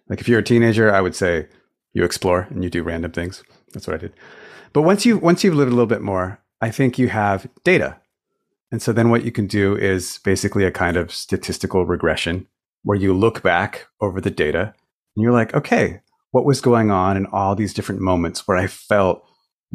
[0.09, 1.49] Like if you're a teenager i would say
[1.93, 3.43] you explore and you do random things.
[3.73, 4.13] That's what i did.
[4.73, 8.01] But once you once you've lived a little bit more i think you have data.
[8.73, 12.49] And so then what you can do is basically a kind of statistical regression
[12.83, 14.75] where you look back over the data
[15.15, 16.01] and you're like, okay,
[16.31, 19.27] what was going on in all these different moments where I felt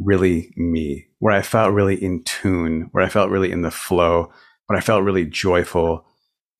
[0.04, 4.32] really me, where I felt really in tune, where I felt really in the flow,
[4.66, 6.04] where I felt really joyful.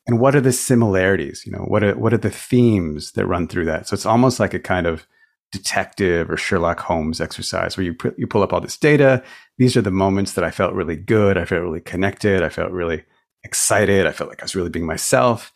[0.07, 1.45] And what are the similarities?
[1.47, 3.89] You know, what are, what are the themes that run through that?
[3.89, 5.07] So it's almost like a kind of
[5.53, 9.23] detective or Sherlock Holmes exercise where you, you pull up all this data.
[9.59, 11.37] These are the moments that I felt really good.
[11.37, 12.43] I felt really connected.
[12.43, 13.05] I felt really
[13.45, 14.07] excited.
[14.07, 15.53] I felt like I was really being myself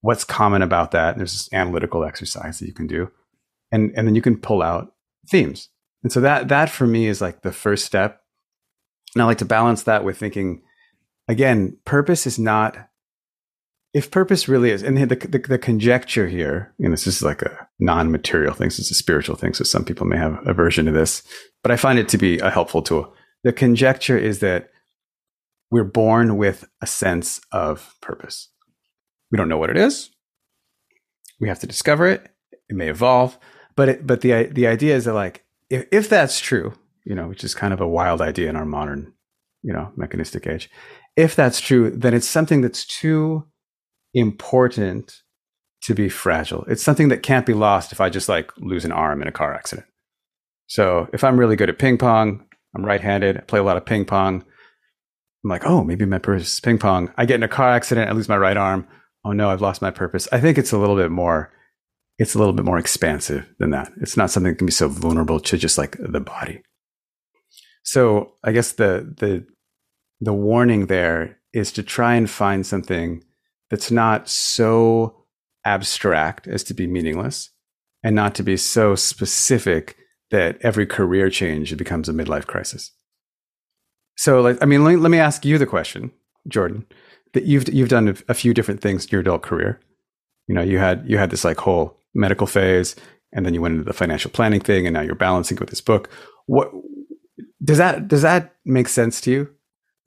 [0.00, 1.16] what's common about that.
[1.16, 3.10] There's this analytical exercise that you can do.
[3.72, 4.94] And, and then you can pull out
[5.28, 5.68] themes.
[6.02, 8.20] And so that, that for me is like the first step.
[9.14, 10.62] And I like to balance that with thinking,
[11.28, 12.76] again, purpose is not,
[13.94, 17.68] if purpose really is, and the, the, the conjecture here, and this is like a
[17.78, 19.54] non material thing, this is a spiritual thing.
[19.54, 21.22] So some people may have aversion to this,
[21.62, 23.12] but I find it to be a helpful tool.
[23.44, 24.70] The conjecture is that
[25.70, 28.48] we're born with a sense of purpose.
[29.30, 30.10] We don't know what it is.
[31.40, 32.28] We have to discover it.
[32.68, 33.38] It may evolve,
[33.76, 37.28] but it, but the the idea is that like if, if that's true, you know,
[37.28, 39.12] which is kind of a wild idea in our modern,
[39.62, 40.70] you know, mechanistic age.
[41.16, 43.46] If that's true, then it's something that's too
[44.14, 45.22] important
[45.82, 46.64] to be fragile.
[46.64, 49.32] It's something that can't be lost if I just like lose an arm in a
[49.32, 49.86] car accident.
[50.66, 52.44] So if I'm really good at ping pong,
[52.76, 54.44] I'm right-handed, I play a lot of ping pong.
[55.44, 57.12] I'm like, oh, maybe my purpose is ping pong.
[57.16, 58.86] I get in a car accident, I lose my right arm
[59.24, 60.28] oh no, I've lost my purpose.
[60.32, 61.52] I think it's a little bit more,
[62.18, 63.92] it's a little bit more expansive than that.
[64.00, 66.62] It's not something that can be so vulnerable to just like the body.
[67.82, 69.46] So I guess the the
[70.20, 73.24] the warning there is to try and find something
[73.70, 75.24] that's not so
[75.64, 77.50] abstract as to be meaningless
[78.02, 79.96] and not to be so specific
[80.30, 82.92] that every career change becomes a midlife crisis.
[84.16, 86.10] So like I mean let, let me ask you the question,
[86.48, 86.84] Jordan
[87.32, 89.80] that you've you've done a few different things in your adult career.
[90.46, 92.96] You know, you had you had this like whole medical phase,
[93.32, 95.80] and then you went into the financial planning thing, and now you're balancing with this
[95.80, 96.10] book.
[96.46, 96.70] What
[97.62, 99.50] does that does that make sense to you?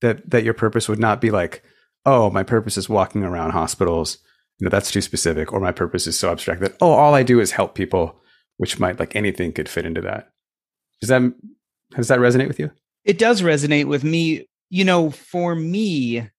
[0.01, 1.63] That that your purpose would not be like,
[2.05, 4.17] oh, my purpose is walking around hospitals.
[4.59, 7.23] You know, that's too specific, or my purpose is so abstract that oh, all I
[7.23, 8.19] do is help people,
[8.57, 10.29] which might like anything could fit into that.
[11.01, 11.21] Does that
[11.95, 12.71] does that resonate with you?
[13.03, 14.47] It does resonate with me.
[14.69, 16.29] You know, for me,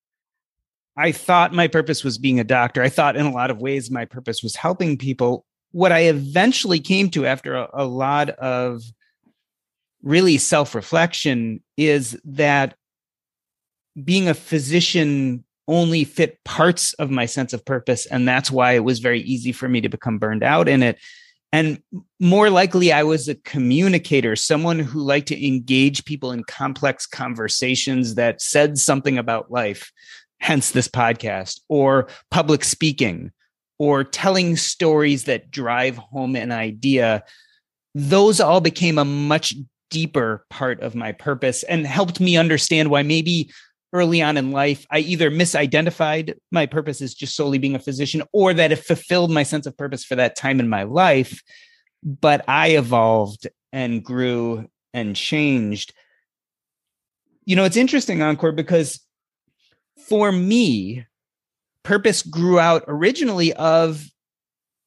[0.97, 2.83] I thought my purpose was being a doctor.
[2.83, 5.45] I thought in a lot of ways my purpose was helping people.
[5.73, 8.83] What I eventually came to after a, a lot of
[10.03, 12.77] really self reflection is that
[14.03, 18.07] being a physician only fit parts of my sense of purpose.
[18.07, 20.99] And that's why it was very easy for me to become burned out in it.
[21.55, 21.83] And
[22.19, 28.15] more likely, I was a communicator, someone who liked to engage people in complex conversations
[28.15, 29.93] that said something about life
[30.43, 33.31] hence this podcast, or public speaking,
[33.79, 37.25] or telling stories that drive home an idea,
[37.95, 39.55] those all became a much
[39.91, 43.51] deeper part of my purpose and helped me understand why maybe
[43.93, 48.23] early on in life I either misidentified my purpose as just solely being a physician
[48.33, 51.43] or that it fulfilled my sense of purpose for that time in my life.
[52.03, 55.93] But I evolved and grew and changed.
[57.45, 59.01] You know, it's interesting, Ankur, because
[60.09, 61.07] for me,
[61.83, 64.05] purpose grew out originally of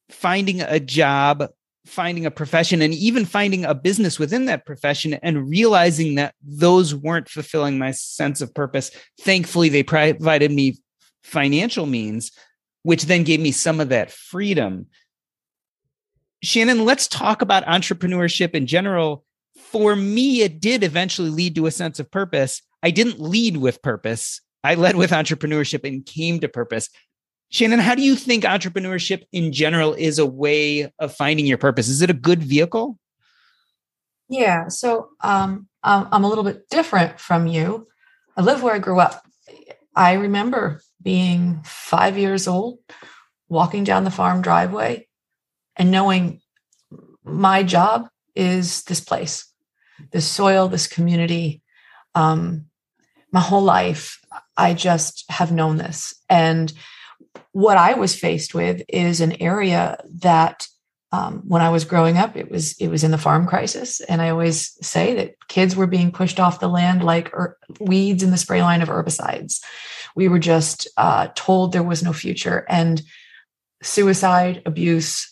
[0.09, 1.47] finding a job
[1.85, 6.95] finding a profession and even finding a business within that profession and realizing that those
[6.95, 8.91] weren't fulfilling my sense of purpose.
[9.21, 10.77] Thankfully, they provided me
[11.23, 12.31] financial means,
[12.83, 14.87] which then gave me some of that freedom.
[16.43, 19.23] Shannon, let's talk about entrepreneurship in general.
[19.55, 22.61] For me, it did eventually lead to a sense of purpose.
[22.83, 24.41] I didn't lead with purpose.
[24.65, 26.89] I led with entrepreneurship and came to purpose.
[27.49, 31.87] Shannon, how do you think entrepreneurship in general is a way of finding your purpose?
[31.87, 32.97] Is it a good vehicle?
[34.27, 37.87] Yeah, so um, I'm a little bit different from you.
[38.35, 39.23] I live where I grew up.
[39.95, 42.79] I remember being five years old,
[43.47, 45.07] walking down the farm driveway,
[45.75, 46.41] and knowing
[47.23, 49.45] my job is this place,
[50.11, 51.61] this soil, this community.
[52.15, 52.65] Um,
[53.31, 54.19] my whole life,
[54.57, 56.13] I just have known this.
[56.29, 56.71] And
[57.51, 60.67] what I was faced with is an area that
[61.11, 64.21] um, when I was growing up, it was it was in the farm crisis, and
[64.21, 68.31] I always say that kids were being pushed off the land like er- weeds in
[68.31, 69.61] the spray line of herbicides.
[70.15, 73.01] We were just uh, told there was no future, and
[73.81, 75.31] suicide, abuse,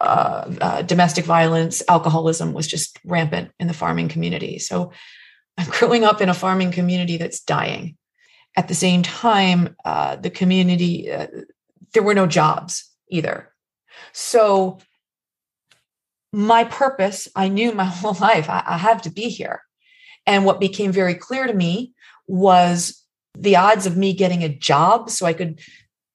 [0.00, 4.58] uh, uh, domestic violence, alcoholism was just rampant in the farming community.
[4.58, 4.92] So
[5.58, 7.96] I'm growing up in a farming community that's dying.
[8.56, 11.26] At the same time, uh, the community, uh,
[11.92, 13.52] there were no jobs either.
[14.12, 14.78] So
[16.32, 19.62] my purpose, I knew my whole life, I, I have to be here.
[20.26, 21.92] And what became very clear to me
[22.26, 23.02] was
[23.36, 25.60] the odds of me getting a job so I could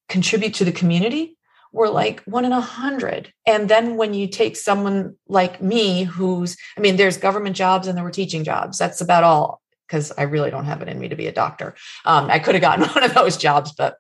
[0.08, 1.38] contribute to the community
[1.72, 3.32] were like one in a hundred.
[3.46, 7.96] And then when you take someone like me, who's, I mean, there's government jobs and
[7.96, 8.78] there were teaching jobs.
[8.78, 11.74] That's about all because I really don't have it in me to be a doctor.
[12.06, 13.98] Um, I could have gotten one of those jobs, but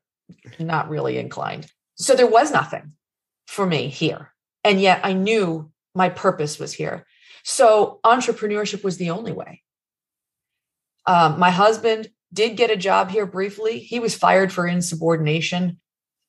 [0.60, 1.68] not really inclined.
[1.96, 2.94] So there was nothing
[3.48, 4.32] for me here.
[4.64, 7.06] And yet I knew my purpose was here.
[7.44, 9.64] So entrepreneurship was the only way.
[11.08, 13.80] Um, my husband did get a job here briefly.
[13.80, 15.80] He was fired for insubordination.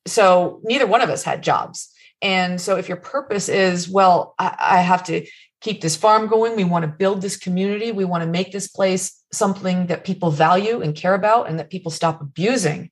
[0.07, 1.91] So neither one of us had jobs.
[2.23, 5.25] And so if your purpose is, well, I, I have to
[5.61, 8.67] keep this farm going, we want to build this community, we want to make this
[8.67, 12.91] place something that people value and care about and that people stop abusing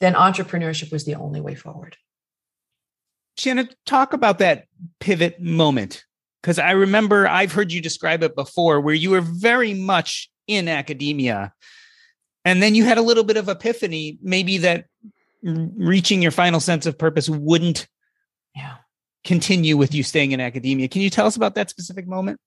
[0.00, 1.96] then entrepreneurship was the only way forward.
[3.38, 4.64] Shannon, talk about that
[5.00, 6.04] pivot moment.
[6.42, 10.68] Because I remember I've heard you describe it before where you were very much in
[10.68, 11.54] academia.
[12.44, 14.84] And then you had a little bit of epiphany, maybe that
[15.42, 17.88] reaching your final sense of purpose wouldn't
[18.54, 18.76] yeah.
[19.24, 20.88] Continue with you staying in academia.
[20.88, 22.38] Can you tell us about that specific moment?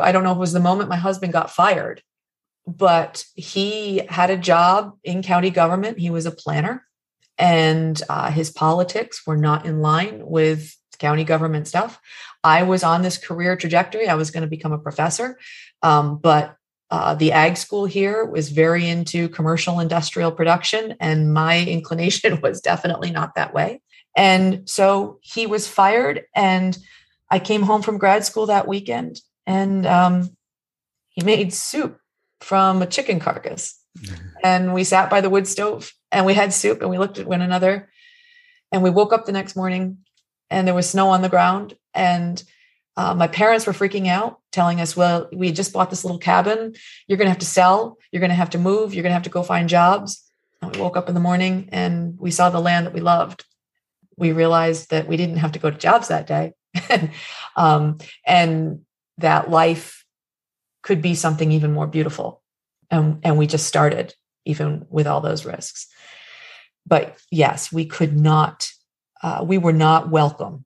[0.00, 2.02] I don't know if it was the moment my husband got fired
[2.66, 5.98] but he had a job in county government.
[5.98, 6.86] He was a planner,
[7.38, 12.00] and uh, his politics were not in line with county government stuff.
[12.44, 14.08] I was on this career trajectory.
[14.08, 15.38] I was going to become a professor,
[15.82, 16.56] um, but
[16.90, 22.60] uh, the ag school here was very into commercial industrial production, and my inclination was
[22.60, 23.80] definitely not that way.
[24.16, 26.76] And so he was fired, and
[27.30, 30.36] I came home from grad school that weekend, and um,
[31.08, 31.98] he made soup
[32.40, 33.78] from a chicken carcass.
[34.44, 37.26] and we sat by the wood stove and we had soup and we looked at
[37.26, 37.90] one another.
[38.70, 39.98] And we woke up the next morning
[40.50, 41.76] and there was snow on the ground.
[41.94, 42.42] And
[42.96, 46.74] uh, my parents were freaking out, telling us, well, we just bought this little cabin.
[47.06, 47.98] You're going to have to sell.
[48.10, 48.94] You're going to have to move.
[48.94, 50.22] You're going to have to go find jobs.
[50.60, 53.44] And we woke up in the morning and we saw the land that we loved.
[54.16, 56.52] We realized that we didn't have to go to jobs that day.
[57.56, 58.80] um, and
[59.18, 60.04] that life
[60.82, 62.42] could be something even more beautiful.
[62.90, 65.86] And, and we just started, even with all those risks.
[66.86, 68.70] But yes, we could not,
[69.22, 70.64] uh, we were not welcome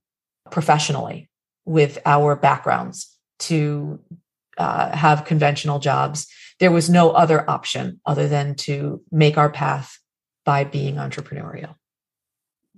[0.50, 1.28] professionally
[1.64, 4.00] with our backgrounds to
[4.56, 6.26] uh, have conventional jobs.
[6.58, 9.98] There was no other option other than to make our path
[10.44, 11.74] by being entrepreneurial.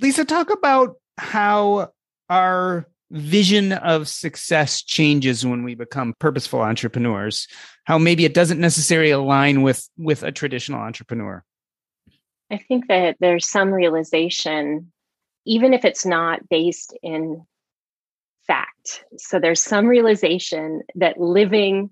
[0.01, 1.91] Leisa, talk about how
[2.31, 7.49] our vision of success changes when we become purposeful entrepreneurs
[7.85, 11.43] how maybe it doesn't necessarily align with with a traditional entrepreneur.
[12.51, 14.93] I think that there's some realization
[15.47, 17.47] even if it's not based in
[18.47, 19.05] fact.
[19.17, 21.91] So there's some realization that living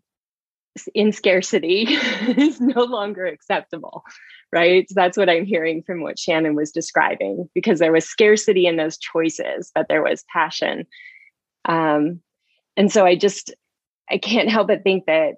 [0.94, 1.82] in scarcity
[2.36, 4.04] is no longer acceptable
[4.52, 4.88] right?
[4.88, 8.76] So that's what i'm hearing from what shannon was describing because there was scarcity in
[8.76, 10.86] those choices but there was passion.
[11.64, 12.20] Um,
[12.76, 13.54] and so i just
[14.10, 15.34] i can't help but think that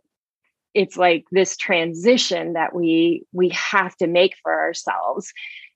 [0.74, 5.32] it's like this transition that we we have to make for ourselves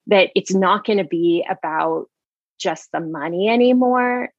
[0.07, 2.07] that it's not going to be about
[2.59, 4.31] just the money anymore.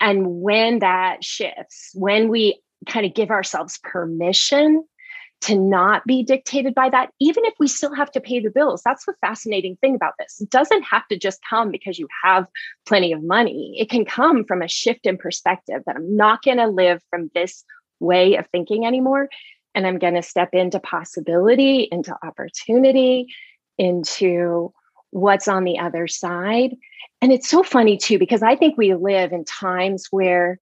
[0.00, 4.84] And when that shifts, when we kind of give ourselves permission
[5.42, 8.82] to not be dictated by that, even if we still have to pay the bills.
[8.84, 10.38] That's the fascinating thing about this.
[10.40, 12.46] It doesn't have to just come because you have
[12.86, 13.74] plenty of money.
[13.78, 17.30] It can come from a shift in perspective that I'm not going to live from
[17.34, 17.64] this
[18.00, 19.28] way of thinking anymore.
[19.74, 23.28] And I'm going to step into possibility, into opportunity,
[23.78, 24.74] into
[25.10, 26.76] what's on the other side.
[27.22, 30.58] And it's so funny too, because I think we live in times where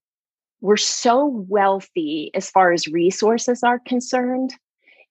[0.61, 4.55] we're so wealthy as far as resources are concerned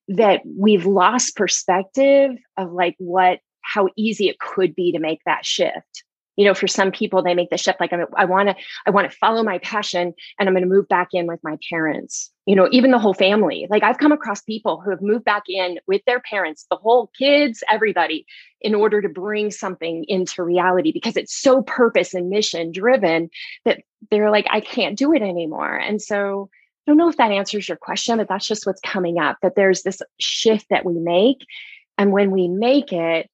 [0.10, 5.46] that we've lost perspective of like what how easy it could be to make that
[5.46, 6.04] shift
[6.38, 9.10] you know for some people they make the shift like i want to i want
[9.10, 12.32] to follow my passion and i'm going to move back in with my parents.
[12.46, 13.68] You know even the whole family.
[13.70, 17.12] Like i've come across people who have moved back in with their parents the whole
[17.20, 18.26] kids everybody
[18.62, 23.30] in order to bring something into reality because it's so purpose and mission driven
[23.66, 25.76] that they're like i can't do it anymore.
[25.76, 26.50] And so
[26.88, 29.56] I don't know if that answers your question, but that's just what's coming up that
[29.56, 31.46] there's this shift that we make.
[31.98, 33.30] And when we make it,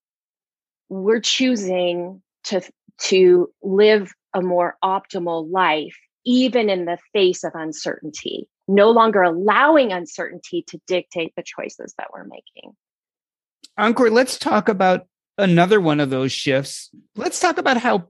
[0.89, 2.61] we're choosing to,
[2.99, 9.91] to live a more optimal life, even in the face of uncertainty, no longer allowing
[9.91, 12.75] uncertainty to dictate the choices that we're making.
[13.79, 16.89] Ankur, let's talk about another one of those shifts.
[17.15, 18.09] Let's talk about how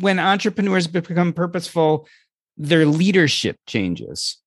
[0.00, 2.08] when entrepreneurs become purposeful,
[2.56, 4.38] their leadership changes.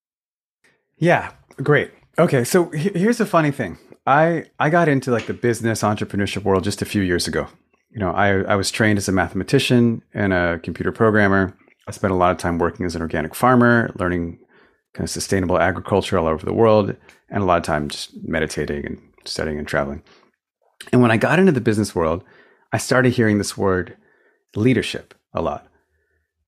[0.98, 1.92] Yeah, great.
[2.18, 3.78] Okay, so here's the funny thing.
[4.06, 7.48] I I got into like the business entrepreneurship world just a few years ago.
[7.90, 11.58] You know, I I was trained as a mathematician and a computer programmer.
[11.88, 14.40] I spent a lot of time working as an organic farmer, learning
[14.94, 16.96] kind of sustainable agriculture all over the world,
[17.30, 20.04] and a lot of time just meditating and studying and traveling.
[20.92, 22.24] And when I got into the business world,
[22.74, 23.96] I started hearing this word
[24.56, 25.68] leadership a lot.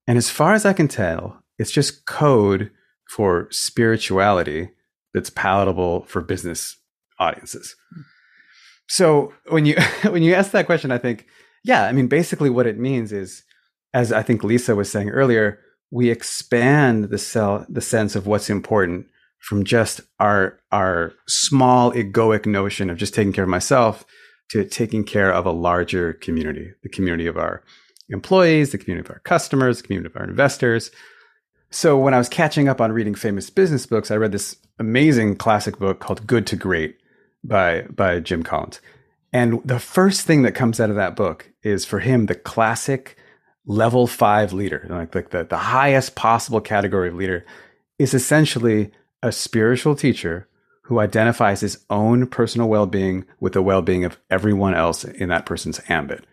[0.08, 2.72] And as far as I can tell, it's just code
[3.10, 4.70] for spirituality
[5.14, 6.78] that's palatable for business
[7.20, 7.76] audiences.
[8.90, 9.76] So when you
[10.10, 11.26] when you ask that question, I think,
[11.64, 13.44] yeah, I mean, basically what it means is,
[13.94, 15.60] as I think Leisa was saying earlier,
[15.92, 19.08] we expand the cell the sense of what's important
[19.40, 24.06] from just our our small egoic notion of just taking care of myself
[24.50, 27.64] to taking care of a larger community, the community of our
[28.10, 30.90] employees, the community of our customers, the community of our investors,
[31.72, 35.36] so when I was catching up on reading famous business books, I read this amazing
[35.36, 36.98] classic book called Good to Great
[37.44, 38.82] by by Jim Collins.
[39.32, 43.18] And the first thing that comes out of that book is for him the classic
[43.66, 47.46] level 5 leader, like, like the, the highest possible category of leader
[48.00, 50.48] is essentially a spiritual teacher
[50.84, 55.80] who identifies his own personal well-being with the well-being of everyone else in that person's
[55.88, 56.26] ambit.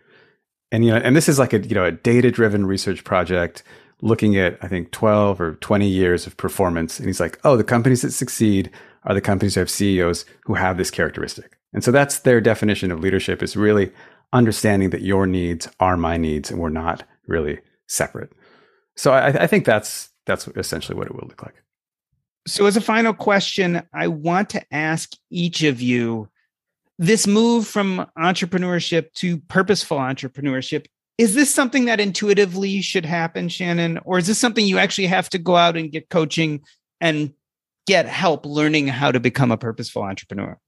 [0.71, 3.61] And you know, and this is like a you know a data-driven research project
[4.01, 6.99] looking at, I think, 12 or 20 years of performance.
[6.99, 8.69] And he's like, oh, the companies that succeed
[9.03, 11.57] are the companies that have CEOs who have this characteristic.
[11.73, 13.91] And so that's their definition of leadership is really
[14.33, 18.31] understanding that your needs are my needs and we're not really separate.
[18.95, 21.55] So I, I think that's that's essentially what it will look like.
[22.47, 26.29] So as a final question, I want to ask each of you
[26.97, 30.87] this move from entrepreneurship to purposeful entrepreneurship
[31.17, 33.99] is this something that intuitively should happen, Shannon?
[34.05, 36.61] Or is this something you actually have to go out and get coaching
[37.01, 37.33] and
[37.87, 40.59] get help learning how to become a purposeful entrepreneur?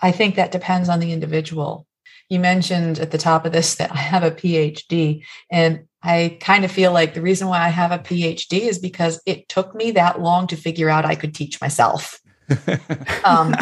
[0.00, 1.86] I think that depends on the individual.
[2.28, 6.64] You mentioned at the top of this that I have a PhD, and I kind
[6.64, 9.92] of feel like the reason why I have a PhD is because it took me
[9.92, 12.20] that long to figure out I could teach myself.
[13.24, 13.54] um,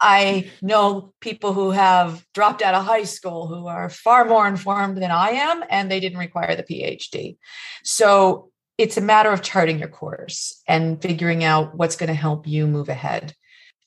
[0.00, 4.98] I know people who have dropped out of high school who are far more informed
[4.98, 7.36] than I am, and they didn't require the PhD.
[7.84, 12.46] So it's a matter of charting your course and figuring out what's going to help
[12.46, 13.34] you move ahead.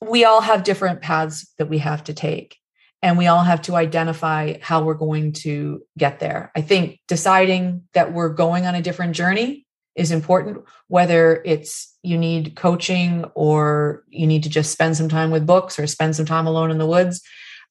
[0.00, 2.56] We all have different paths that we have to take,
[3.02, 6.50] and we all have to identify how we're going to get there.
[6.56, 12.16] I think deciding that we're going on a different journey is important, whether it's you
[12.16, 16.26] need coaching or you need to just spend some time with books or spend some
[16.26, 17.20] time alone in the woods.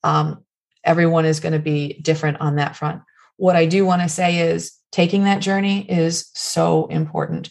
[0.03, 0.43] Um,
[0.84, 3.01] everyone is going to be different on that front.
[3.38, 7.49] What I do want to say is taking that journey is so important.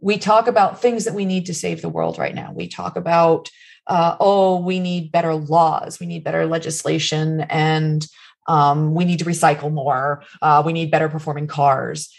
[0.00, 2.52] We talk about things that we need to save the world right now.
[2.52, 3.50] We talk about,
[3.86, 8.06] uh, oh, we need better laws, we need better legislation, and
[8.48, 10.22] um, we need to recycle more.
[10.40, 12.12] Uh, we need better performing cars.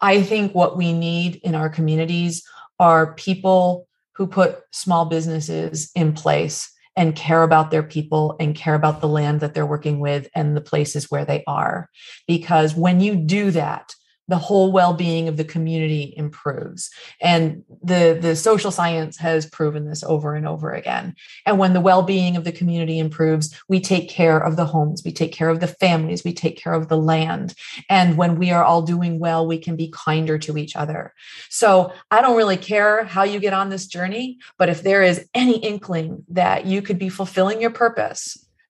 [0.00, 2.44] I think what we need in our communities
[2.78, 8.74] are people who put small businesses in place and care about their people and care
[8.74, 11.88] about the land that they're working with and the places where they are.
[12.26, 13.94] Because when you do that,
[14.32, 16.90] the whole well-being of the community improves.
[17.20, 21.14] And the the social science has proven this over and over again.
[21.44, 25.12] And when the well-being of the community improves we take care of the homes we
[25.12, 27.52] take care of the families we take care of the land.
[27.90, 31.12] And when we are all doing well we can be kinder to each other.
[31.50, 35.28] So i don't really care how you get on this journey but if there is
[35.34, 38.22] any inkling that you could be fulfilling your purpose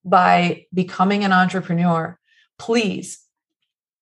[0.05, 2.19] by becoming an entrepreneur
[2.59, 3.21] please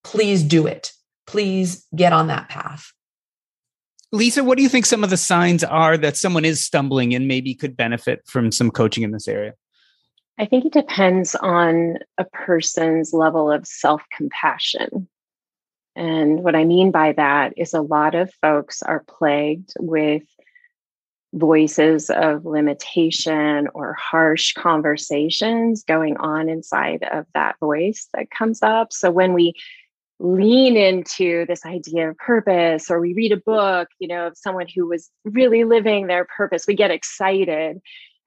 [0.03, 0.95] please do it
[1.27, 2.93] please get on that path.
[4.13, 7.29] Leisa, what do you think some of the signs are that someone is stumbling and
[7.29, 9.55] maybe could benefit from some coaching in this area?
[10.37, 15.09] I think it depends on a person's level of self compassion.
[15.95, 20.23] And what I mean by that is a lot of folks are plagued with
[21.33, 28.93] voices of limitation or harsh conversations going on inside of that voice that comes up.
[28.93, 29.55] So when we
[30.21, 34.67] lean into this idea of purpose or we read a book you know of someone
[34.75, 37.81] who was really living their purpose we get excited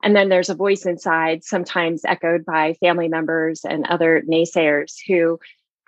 [0.03, 5.39] and then there's a voice inside sometimes echoed by family members and other naysayers who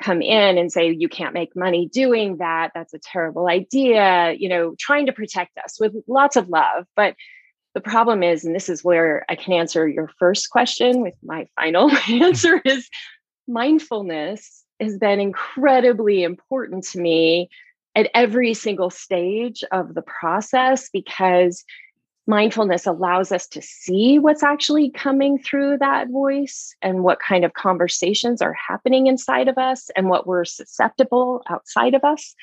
[0.02, 2.72] come in and say you can't make money doing that.
[2.74, 6.86] That's a terrible idea you know trying to protect us with lots of love.
[6.96, 7.16] But
[7.74, 11.46] the problem is and this is where i can answer your first question with my
[11.58, 12.90] final answer is
[13.50, 17.50] mindfulness has been incredibly important to me
[17.96, 21.64] at every single stage of the process because
[22.28, 27.54] mindfulness allows us to see what's actually coming through that voice and what kind of
[27.54, 32.36] conversations are happening inside of us and what we're susceptible outside of us.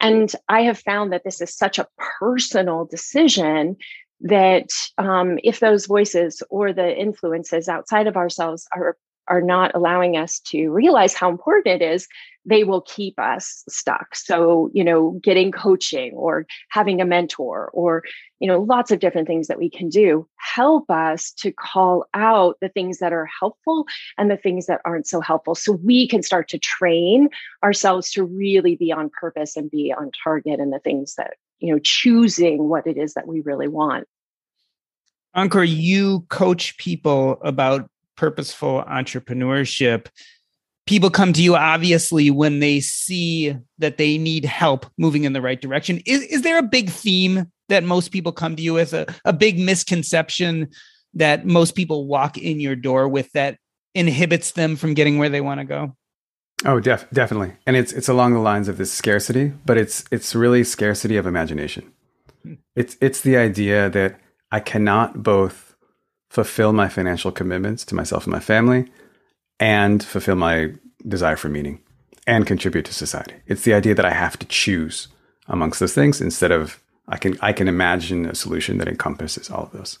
[0.00, 3.76] And I have found that this is such a personal decision
[4.20, 8.96] that um, if those voices or the influences outside of ourselves are
[9.28, 12.08] are not allowing us to realize how important it is,
[12.44, 14.14] they will keep us stuck.
[14.14, 18.02] So, you know, getting coaching or having a mentor or,
[18.40, 22.56] you know, lots of different things that we can do help us to call out
[22.62, 23.84] the things that are helpful
[24.16, 25.54] and the things that aren't so helpful.
[25.54, 27.28] So we can start to train
[27.62, 31.72] ourselves to really be on purpose and be on target in the things that, you
[31.72, 34.06] know, choosing what it is that we really want.
[35.36, 40.08] Ankur, you coach people about purposeful entrepreneurship,
[40.86, 45.40] people come to you obviously when they see that they need help moving in the
[45.40, 46.02] right direction.
[46.04, 49.32] Is, is there a big theme that most people come to you with, a, a
[49.32, 50.68] big misconception
[51.14, 53.58] that most people walk in your door with that
[53.94, 55.94] inhibits them from getting where they want to go?
[56.64, 57.52] Oh, def- definitely.
[57.66, 61.24] And it's it's along the lines of this scarcity, but it's it's really scarcity of
[61.24, 61.92] imagination.
[62.42, 62.54] Hmm.
[62.74, 64.18] It's it's the idea that
[64.50, 65.67] I cannot both
[66.30, 68.90] fulfill my financial commitments to myself and my family
[69.58, 70.72] and fulfill my
[71.06, 71.80] desire for meaning
[72.26, 73.34] and contribute to society.
[73.46, 75.08] It's the idea that I have to choose
[75.46, 79.64] amongst those things instead of I can I can imagine a solution that encompasses all
[79.64, 79.98] of those.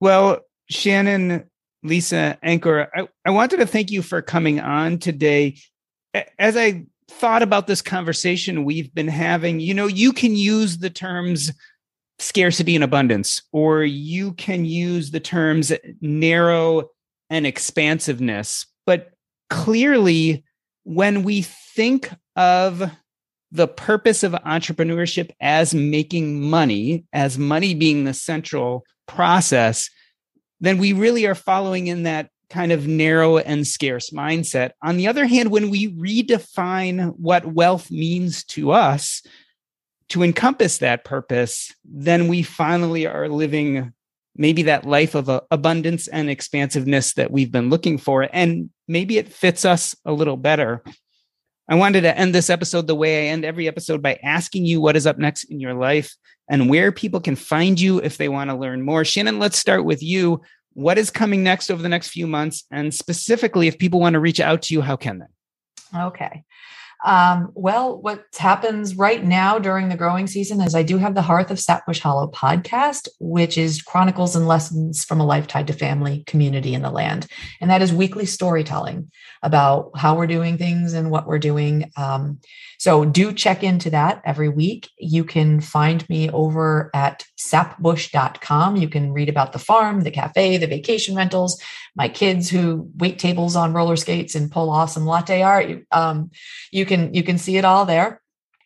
[0.00, 1.48] Well, Shannon,
[1.84, 5.56] Leisa, Ankur, I, I wanted to thank you for coming on today.
[6.38, 10.90] As I thought about this conversation we've been having, you know, you can use the
[10.90, 11.50] terms
[12.18, 16.88] scarcity and abundance, or you can use the terms narrow
[17.30, 18.66] and expansiveness.
[18.86, 19.10] But
[19.50, 20.44] clearly,
[20.84, 22.90] when we think of
[23.52, 29.88] the purpose of entrepreneurship as making money, as money being the central process,
[30.60, 34.70] then we really are following in that kind of narrow and scarce mindset.
[34.82, 39.22] On the other hand, when we redefine what wealth means to us,
[40.10, 43.92] to encompass that purpose, then we finally are living
[44.36, 48.28] maybe that life of abundance and expansiveness that we've been looking for.
[48.32, 50.82] And maybe it fits us a little better.
[51.68, 54.80] I wanted to end this episode the way I end every episode by asking you
[54.80, 56.14] what is up next in your life
[56.48, 59.04] and where people can find you if they want to learn more.
[59.04, 60.42] Shannon, let's start with you.
[60.74, 62.64] What is coming next over the next few months?
[62.70, 65.98] And specifically, if people want to reach out to you, how can they?
[65.98, 66.44] Okay.
[67.04, 71.22] Um, well, what happens right now during the growing season is I do have the
[71.22, 75.72] Hearth of Sapbush Hollow podcast, which is chronicles and lessons from a life tied to
[75.72, 77.26] family, community, and the land.
[77.60, 79.10] And that is weekly storytelling
[79.42, 81.90] about how we're doing things and what we're doing.
[81.96, 82.40] Um,
[82.78, 84.90] so do check into that every week.
[84.98, 88.76] You can find me over at sapbush.com.
[88.76, 91.60] You can read about the farm, the cafe, the vacation rentals,
[91.94, 95.86] my kids who wait tables on roller skates and pull awesome latte art.
[95.92, 96.30] Um,
[96.70, 98.22] you can you can see it all there.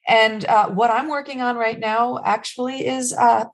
[0.06, 3.44] And uh, what I'm working on right now actually is uh,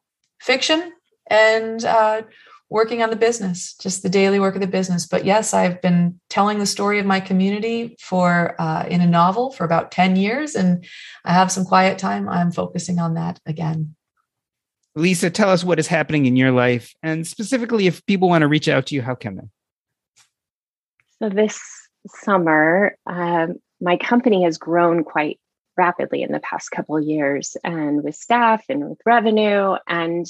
[0.40, 0.92] fiction
[1.28, 2.22] and uh,
[2.68, 5.06] working on the business, just the daily work of the business.
[5.06, 9.52] But yes, I've been telling the story of my community for uh, in a novel
[9.52, 10.84] for about 10 years, and
[11.24, 12.28] I have some quiet time.
[12.28, 13.94] I'm focusing on that again.
[14.96, 18.48] Leisa, tell us what is happening in your life, and specifically, if people want to
[18.48, 19.48] reach out to you, how can they?
[21.18, 21.60] So this
[22.22, 25.38] summer, um, my company has grown quite
[25.76, 30.26] rapidly in the past couple years, and with staff and with revenue and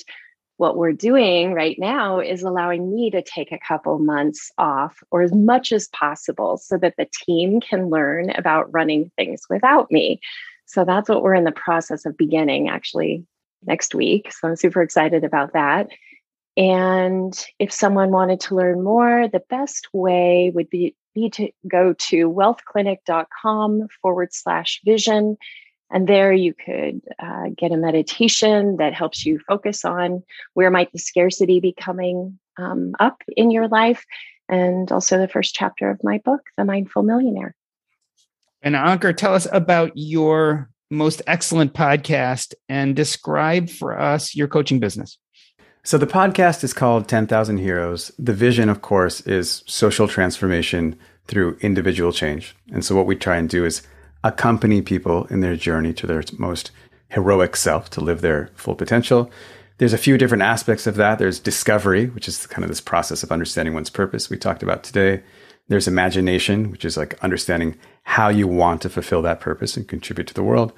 [0.59, 5.21] what we're doing right now is allowing me to take a couple months off or
[5.21, 10.19] as much as possible so that the team can learn about running things without me.
[10.65, 13.27] So that's what we're in the process of beginning actually
[13.67, 14.33] next week.
[14.33, 15.89] So I'm super excited about that.
[16.57, 21.95] And if someone wanted to learn more, the best way would be, be to go
[21.95, 25.37] to wealthclinic.com forward slash vision
[25.91, 30.23] and there you could uh, get a meditation that helps you focus on
[30.55, 34.05] where might the scarcity be coming um, up in your life.
[34.49, 37.55] And also the first chapter of my book, The Mindful Millionaire.
[38.63, 44.81] And Ankur, tell us about your most excellent podcast and describe for us your coaching
[44.81, 45.19] business.
[45.87, 48.11] So the podcast is called 10,000 Heroes.
[48.19, 52.57] The vision, of course, is social transformation through individual change.
[52.73, 53.83] And so what we try and do is
[54.25, 56.73] accompany people in their journey to their most
[57.11, 59.31] heroic self to live their full potential.
[59.79, 61.21] There's a few different aspects of that.
[61.21, 64.83] There's discovery, which is kind of this process of understanding one's purpose we talked about
[64.83, 65.23] today.
[65.69, 70.27] There's imagination, which is like understanding how you want to fulfill that purpose and contribute
[70.27, 70.73] to the world.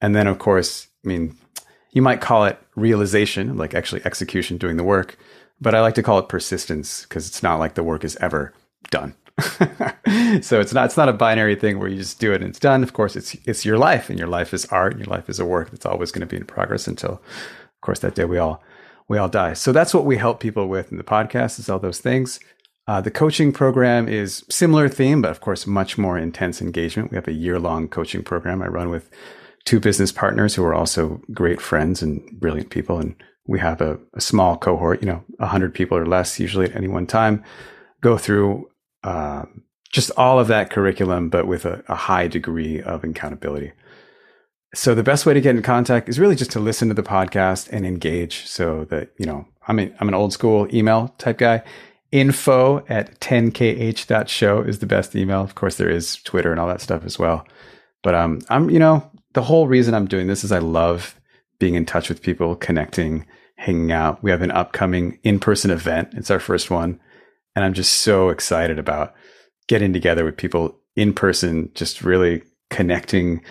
[0.00, 1.36] And then, of course, I mean,
[1.96, 5.16] you might call it realization, like actually execution, doing the work.
[5.62, 8.52] But I like to call it persistence because it's not like the work is ever
[8.90, 9.14] done.
[10.42, 12.58] so it's not it's not a binary thing where you just do it and it's
[12.58, 12.82] done.
[12.82, 15.40] Of course, it's it's your life, and your life is art, and your life is
[15.40, 18.36] a work that's always going to be in progress until, of course, that day we
[18.36, 18.62] all
[19.08, 19.54] we all die.
[19.54, 22.40] So that's what we help people with in the podcast is all those things.
[22.86, 27.10] Uh, the coaching program is similar theme, but of course, much more intense engagement.
[27.10, 29.08] We have a year long coaching program I run with
[29.66, 32.98] two business partners who are also great friends and brilliant people.
[32.98, 33.14] And
[33.46, 36.88] we have a, a small cohort, you know, 100 people or less usually at any
[36.88, 37.44] one time,
[38.00, 38.70] go through
[39.02, 43.72] um, just all of that curriculum, but with a, a high degree of accountability.
[44.74, 47.02] So the best way to get in contact is really just to listen to the
[47.02, 48.46] podcast and engage.
[48.46, 51.62] So that you know, I'm I'm an old school email type guy.
[52.12, 55.40] Info at 10kh.show is the best email.
[55.40, 57.46] Of course, there is Twitter and all that stuff as well.
[58.02, 61.14] But um, I'm you know the whole reason I'm doing this is I love
[61.60, 63.24] being in touch with people, connecting,
[63.56, 64.22] hanging out.
[64.22, 66.08] We have an upcoming in person event.
[66.14, 66.98] It's our first one
[67.56, 69.14] and I'm just so excited about
[69.66, 73.42] getting together with people in person, just really connecting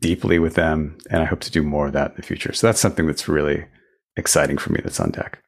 [0.00, 0.98] deeply with them.
[1.10, 2.52] And I hope to do more of that in the future.
[2.52, 3.64] So that's something that's really
[4.16, 5.40] exciting for me that's on deck.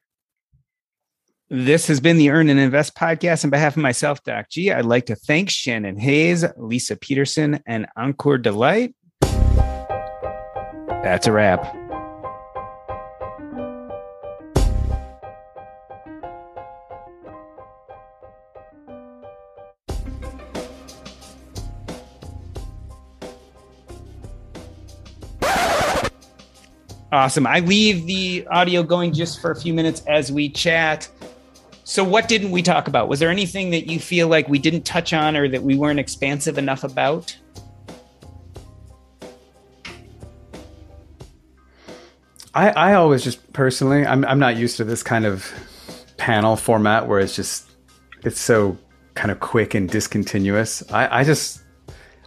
[1.49, 3.43] This has been the Earn and Invest podcast.
[3.43, 7.85] On behalf of myself, Doc G, I'd like to thank Shannon Hayes, Leisa Peterson, and
[7.97, 8.95] Ankur Delight.
[11.05, 11.63] That's a wrap.
[27.11, 27.45] Awesome.
[27.45, 31.07] I leave the audio going just for a few minutes as we chat.
[31.83, 33.09] So, what didn't we talk about?
[33.09, 35.99] Was there anything that you feel like we didn't touch on or that we weren't
[35.99, 37.37] expansive enough about?
[42.55, 45.51] I, I always just personally, I'm, I'm not used to this kind of
[46.17, 47.69] panel format where it's just,
[48.23, 48.77] it's so
[49.13, 50.81] kind of quick and discontinuous.
[50.91, 51.61] I, I just,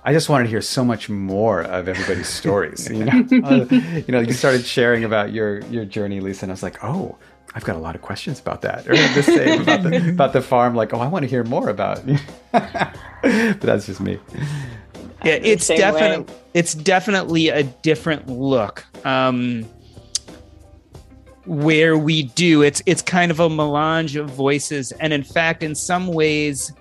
[0.04, 2.88] I just wanted to hear so much more of everybody's stories.
[2.90, 3.12] You know,
[3.44, 6.82] uh, you know, you started sharing about your your journey, Leisa, and I was like,
[6.82, 7.18] oh,
[7.54, 10.40] I've got a lot of questions about that, or the same about the about the
[10.40, 10.74] farm.
[10.74, 12.00] Like, oh, I want to hear more about.
[12.52, 14.18] but that's just me.
[15.24, 18.86] Yeah, it's definitely it's definitely a different look.
[19.04, 19.68] Um,
[21.48, 25.74] where we do it's it's kind of a melange of voices, and in fact, in
[25.74, 26.72] some ways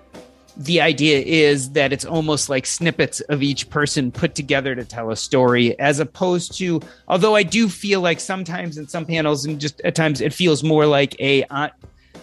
[0.58, 5.10] the idea is that it's almost like snippets of each person put together to tell
[5.10, 9.60] a story, as opposed to, although I do feel like sometimes in some panels and
[9.60, 11.68] just at times it feels more like a uh,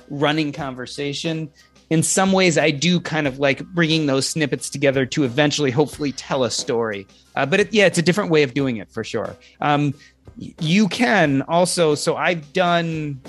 [0.10, 1.50] running conversation.
[1.90, 6.12] In some ways, I do kind of like bringing those snippets together to eventually, hopefully,
[6.12, 7.08] tell a story.
[7.36, 9.38] Uh, but it, yeah, it's a different way of doing it for sure.
[9.62, 9.94] Um,
[10.38, 13.22] you can also, so I've done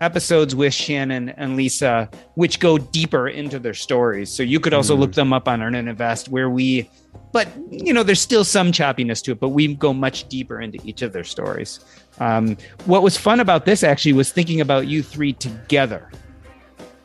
[0.00, 4.30] episodes with Shannon and Leisa, which go deeper into their stories.
[4.30, 6.90] So you could also mm look them up on Earn and Invest, where we,
[7.32, 10.78] but you know, there's still some choppiness to it, but we go much deeper into
[10.84, 11.80] each of their stories.
[12.20, 16.10] Um, what was fun about this actually was thinking about you three together.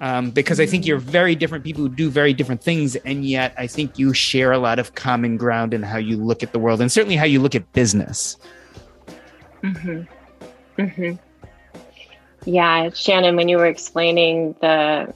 [0.01, 3.53] um, because I think you're very different people who do very different things, and yet
[3.57, 6.59] I think you share a lot of common ground in how you look at the
[6.59, 8.35] world, and certainly how you look at business.
[9.63, 10.81] Mm-hmm.
[10.81, 11.15] Mm-hmm.
[12.45, 15.13] Yeah, Shannon, when you were explaining the,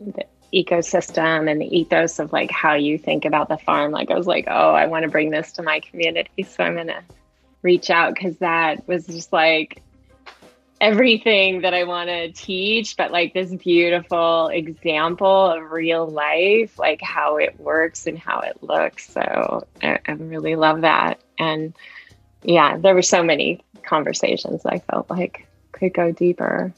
[0.00, 4.16] the ecosystem and the ethos of like how you think about the farm, like I
[4.16, 7.02] was like, oh, I want to bring this to my community, so I'm gonna
[7.62, 9.82] reach out because that was just like
[10.80, 17.00] everything that I want to teach, but like this beautiful example of real life, like
[17.00, 19.08] how it works and how it looks.
[19.08, 21.20] So I, I really love that.
[21.38, 21.72] And
[22.42, 26.72] yeah, there were so many conversations I felt like could go deeper.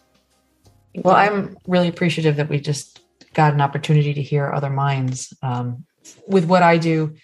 [0.94, 3.00] Well, I'm really appreciative that we just
[3.34, 5.32] got an opportunity to hear other minds.
[5.42, 5.84] Um,
[6.28, 7.14] with what I do,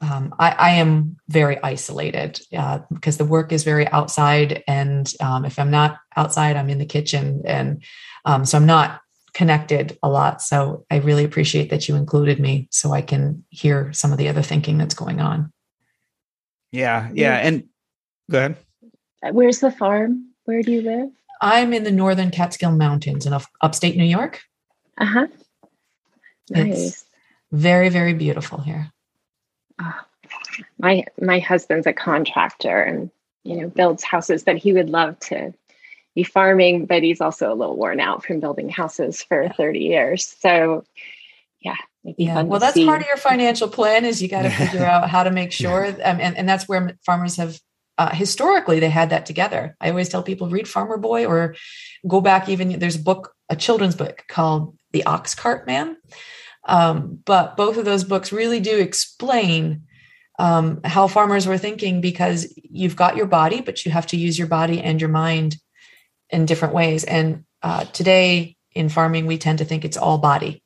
[0.00, 4.64] um, I, I, am very isolated uh, because the work is very outside.
[4.66, 7.42] And um, if I'm not outside, I'm in the kitchen.
[7.44, 7.84] And
[8.24, 9.00] um, so I'm not
[9.32, 10.42] connected a lot.
[10.42, 14.28] So I really appreciate that you included me so I can hear some of the
[14.28, 15.52] other thinking that's going on.
[16.72, 17.08] Yeah.
[17.12, 17.36] Yeah.
[17.36, 17.68] And
[18.30, 18.56] go ahead.
[19.22, 20.28] Uh, where's the farm?
[20.44, 21.10] Where do you live?
[21.40, 24.42] I'm in the northern Catskill Mountains in upstate New York.
[24.98, 25.26] Uh huh.
[26.50, 26.88] Nice.
[26.88, 27.04] It's
[27.50, 28.92] very, very beautiful here
[30.78, 33.10] my my husband's a contractor and
[33.44, 35.52] you know builds houses that he would love to
[36.14, 40.36] be farming but he's also a little worn out from building houses for 30 years
[40.40, 40.84] so
[41.60, 42.84] yeah yeah well that's see.
[42.84, 45.86] part of your financial plan is you got to figure out how to make sure
[45.86, 47.58] um, and, and that's where farmers have
[47.98, 51.54] uh, historically they had that together i always tell people read farmer boy or
[52.06, 55.96] go back even there's a book a children's book called the ox cart man
[56.64, 59.82] um, but both of those books really do explain
[60.38, 64.38] um, how farmers were thinking because you've got your body, but you have to use
[64.38, 65.56] your body and your mind
[66.30, 67.04] in different ways.
[67.04, 70.62] And uh, today in farming, we tend to think it's all body.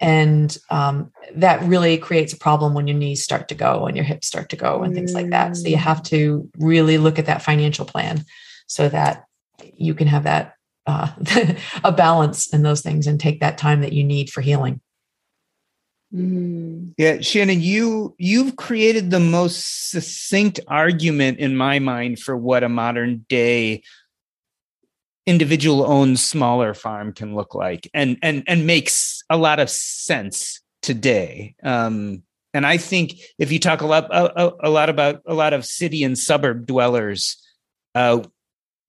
[0.00, 4.04] And um, that really creates a problem when your knees start to go and your
[4.04, 5.56] hips start to go and things like that.
[5.56, 8.24] So you have to really look at that financial plan
[8.66, 9.24] so that
[9.74, 10.54] you can have that
[10.86, 11.12] uh,
[11.84, 14.80] a balance in those things and take that time that you need for healing.
[16.14, 16.94] Mm.
[16.96, 22.68] Yeah, Shannon, you you've created the most succinct argument in my mind for what a
[22.68, 23.82] modern day
[25.26, 30.60] individual owned smaller farm can look like and and and makes a lot of sense
[30.82, 31.54] today.
[31.62, 32.22] Um,
[32.54, 35.66] and I think if you talk a lot a, a lot about a lot of
[35.66, 37.36] city and suburb dwellers,
[37.94, 38.22] uh,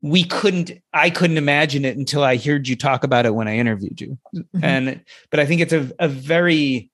[0.04, 3.58] we couldn't i couldn't imagine it until i heard you talk about it when i
[3.58, 4.64] interviewed you mm-hmm.
[4.64, 6.92] and but i think it's a, a very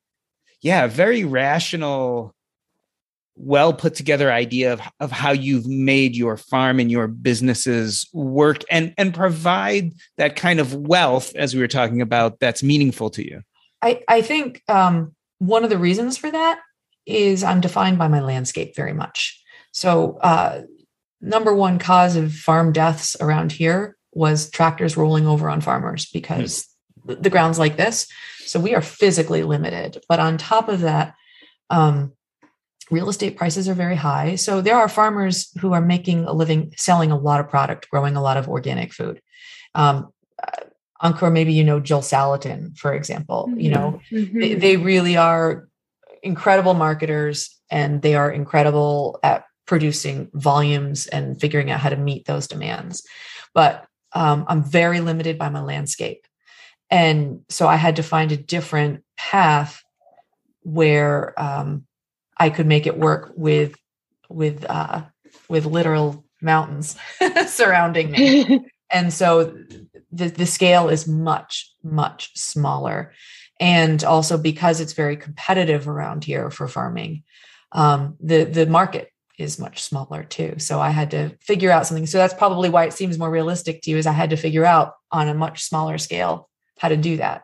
[0.64, 2.34] yeah, very rational,
[3.36, 8.64] well put together idea of, of how you've made your farm and your businesses work
[8.70, 13.26] and and provide that kind of wealth as we were talking about that's meaningful to
[13.26, 13.42] you.
[13.82, 16.60] I, I think um, one of the reasons for that
[17.06, 19.42] is I'm defined by my landscape very much.
[19.72, 20.62] So uh,
[21.20, 26.68] number one cause of farm deaths around here was tractors rolling over on farmers because
[27.06, 27.22] mm.
[27.22, 28.08] the ground's like this
[28.46, 30.04] so we are physically limited.
[30.08, 31.16] But on top of that,
[31.70, 32.14] um,
[32.94, 34.36] real estate prices are very high.
[34.36, 38.16] So there are farmers who are making a living selling a lot of product, growing
[38.16, 39.20] a lot of organic food.
[39.74, 40.66] Um, uh,
[41.04, 43.48] Ankur, maybe you know Joel Salatin, for example.
[43.50, 43.60] Mm-hmm.
[43.60, 44.40] You know, mm-hmm.
[44.40, 45.68] they, they really are
[46.22, 52.26] incredible marketers and they are incredible at producing volumes and figuring out how to meet
[52.26, 53.04] those demands.
[53.54, 56.26] But um, I'm very limited by my landscape.
[56.90, 59.82] And so I had to find a different path
[60.62, 61.86] where um,
[62.44, 63.76] I could make it work with
[64.30, 65.04] with uh,
[65.48, 66.98] with literal mountains
[67.48, 68.66] surrounding me.
[68.92, 69.56] and so
[70.12, 73.14] the, the scale is much much smaller
[73.60, 77.24] and also because it's very competitive around here for farming
[77.72, 82.06] um, the the market is much smaller too so i had to figure out something
[82.06, 84.66] so that's probably why it seems more realistic to you is i had to figure
[84.66, 87.44] out on a much smaller scale how to do that.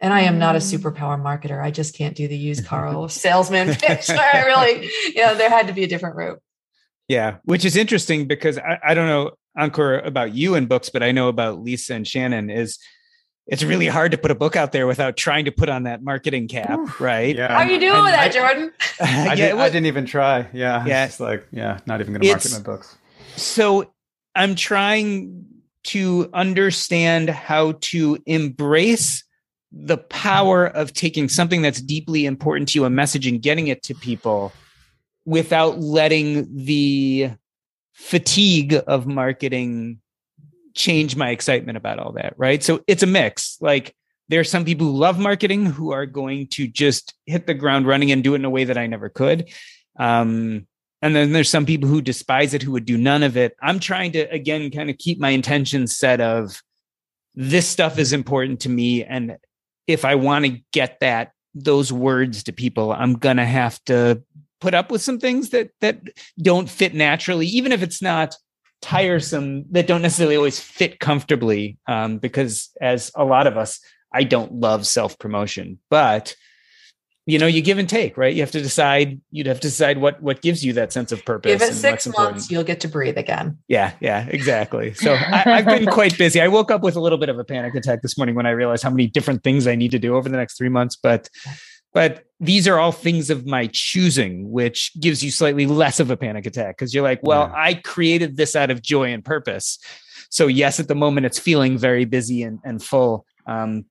[0.00, 0.78] And I am not a mm.
[0.78, 1.62] superpower marketer.
[1.62, 4.10] I just can't do the used car salesman pitch.
[4.10, 6.40] I really, you know, there had to be a different route.
[7.08, 11.02] Yeah, which is interesting because I, I don't know, Ankur, about you and books, but
[11.02, 12.78] I know about Leisa and Shannon is
[13.46, 16.02] it's really hard to put a book out there without trying to put on that
[16.02, 17.36] marketing cap, right?
[17.36, 17.48] Yeah.
[17.48, 18.72] How are you doing and with that, I, Jordan?
[19.00, 20.48] I, yeah, did, I, didn't even try.
[20.54, 20.84] Yeah.
[20.86, 21.04] Yeah.
[21.04, 22.96] It's like, yeah, not even going to market my books.
[23.36, 23.92] So
[24.34, 25.44] I'm trying
[25.84, 29.23] to understand how to embrace
[29.76, 33.82] the power of taking something that's deeply important to you, a message, and getting it
[33.82, 34.52] to people
[35.24, 37.30] without letting the
[37.92, 40.00] fatigue of marketing
[40.74, 42.62] change my excitement about all that, right?
[42.62, 43.58] So it's a mix.
[43.60, 43.94] Like
[44.28, 47.86] there are some people who love marketing who are going to just hit the ground
[47.86, 49.50] running and do it in a way that I never could.
[49.98, 50.66] Um,
[51.02, 53.56] and then there's some people who despise it who would do none of it.
[53.60, 56.62] I'm trying to again kind of keep my intentions set of
[57.34, 59.36] this stuff is important to me and
[59.86, 64.22] if I want to get that those words to people, I'm to have to
[64.64, 66.00] put up with some things that that
[66.40, 68.34] don't fit naturally even if it's not
[68.80, 73.78] tiresome that don't necessarily always fit comfortably um, because as a lot of us
[74.10, 76.34] i don't love self promotion but
[77.26, 79.98] you know you give and take right you have to decide you'd have to decide
[79.98, 82.88] what what gives you that sense of purpose give it six months you'll get to
[82.88, 86.96] breathe again yeah yeah exactly so I, have been quite busy i woke up with
[86.96, 89.42] a little bit of a panic attack this morning when i realized how many different
[89.42, 91.28] things i need to do over the next three months but
[91.94, 96.16] but these are all things of my choosing, which gives you slightly less of a
[96.16, 97.54] panic attack because you're like, well, yeah.
[97.56, 99.78] I created this out of joy and purpose.
[100.28, 103.24] So, yes, at the moment it's feeling very busy and, and full.
[103.46, 103.84] Um,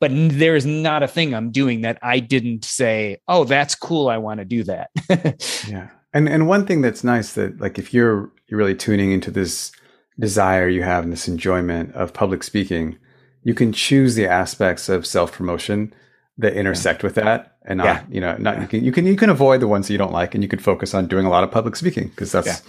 [0.00, 4.08] but there is not a thing I'm doing that I didn't say, oh, that's cool.
[4.08, 4.90] I want to do that.
[5.68, 5.90] yeah.
[6.12, 9.70] And and one thing that's nice that like if you're you're really tuning into this
[10.18, 12.98] desire you have and this enjoyment of public speaking,
[13.44, 15.94] you can choose the aspects of self promotion
[16.38, 17.06] that intersect yeah.
[17.06, 18.04] with that and not yeah.
[18.10, 18.62] you know not yeah.
[18.62, 20.48] you can you can you can avoid the ones that you don't like and you
[20.48, 22.62] can focus on doing a lot of public speaking because that's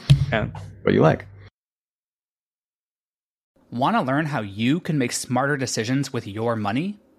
[0.84, 1.26] what you like
[3.72, 7.00] want to learn how you can make smarter decisions with your money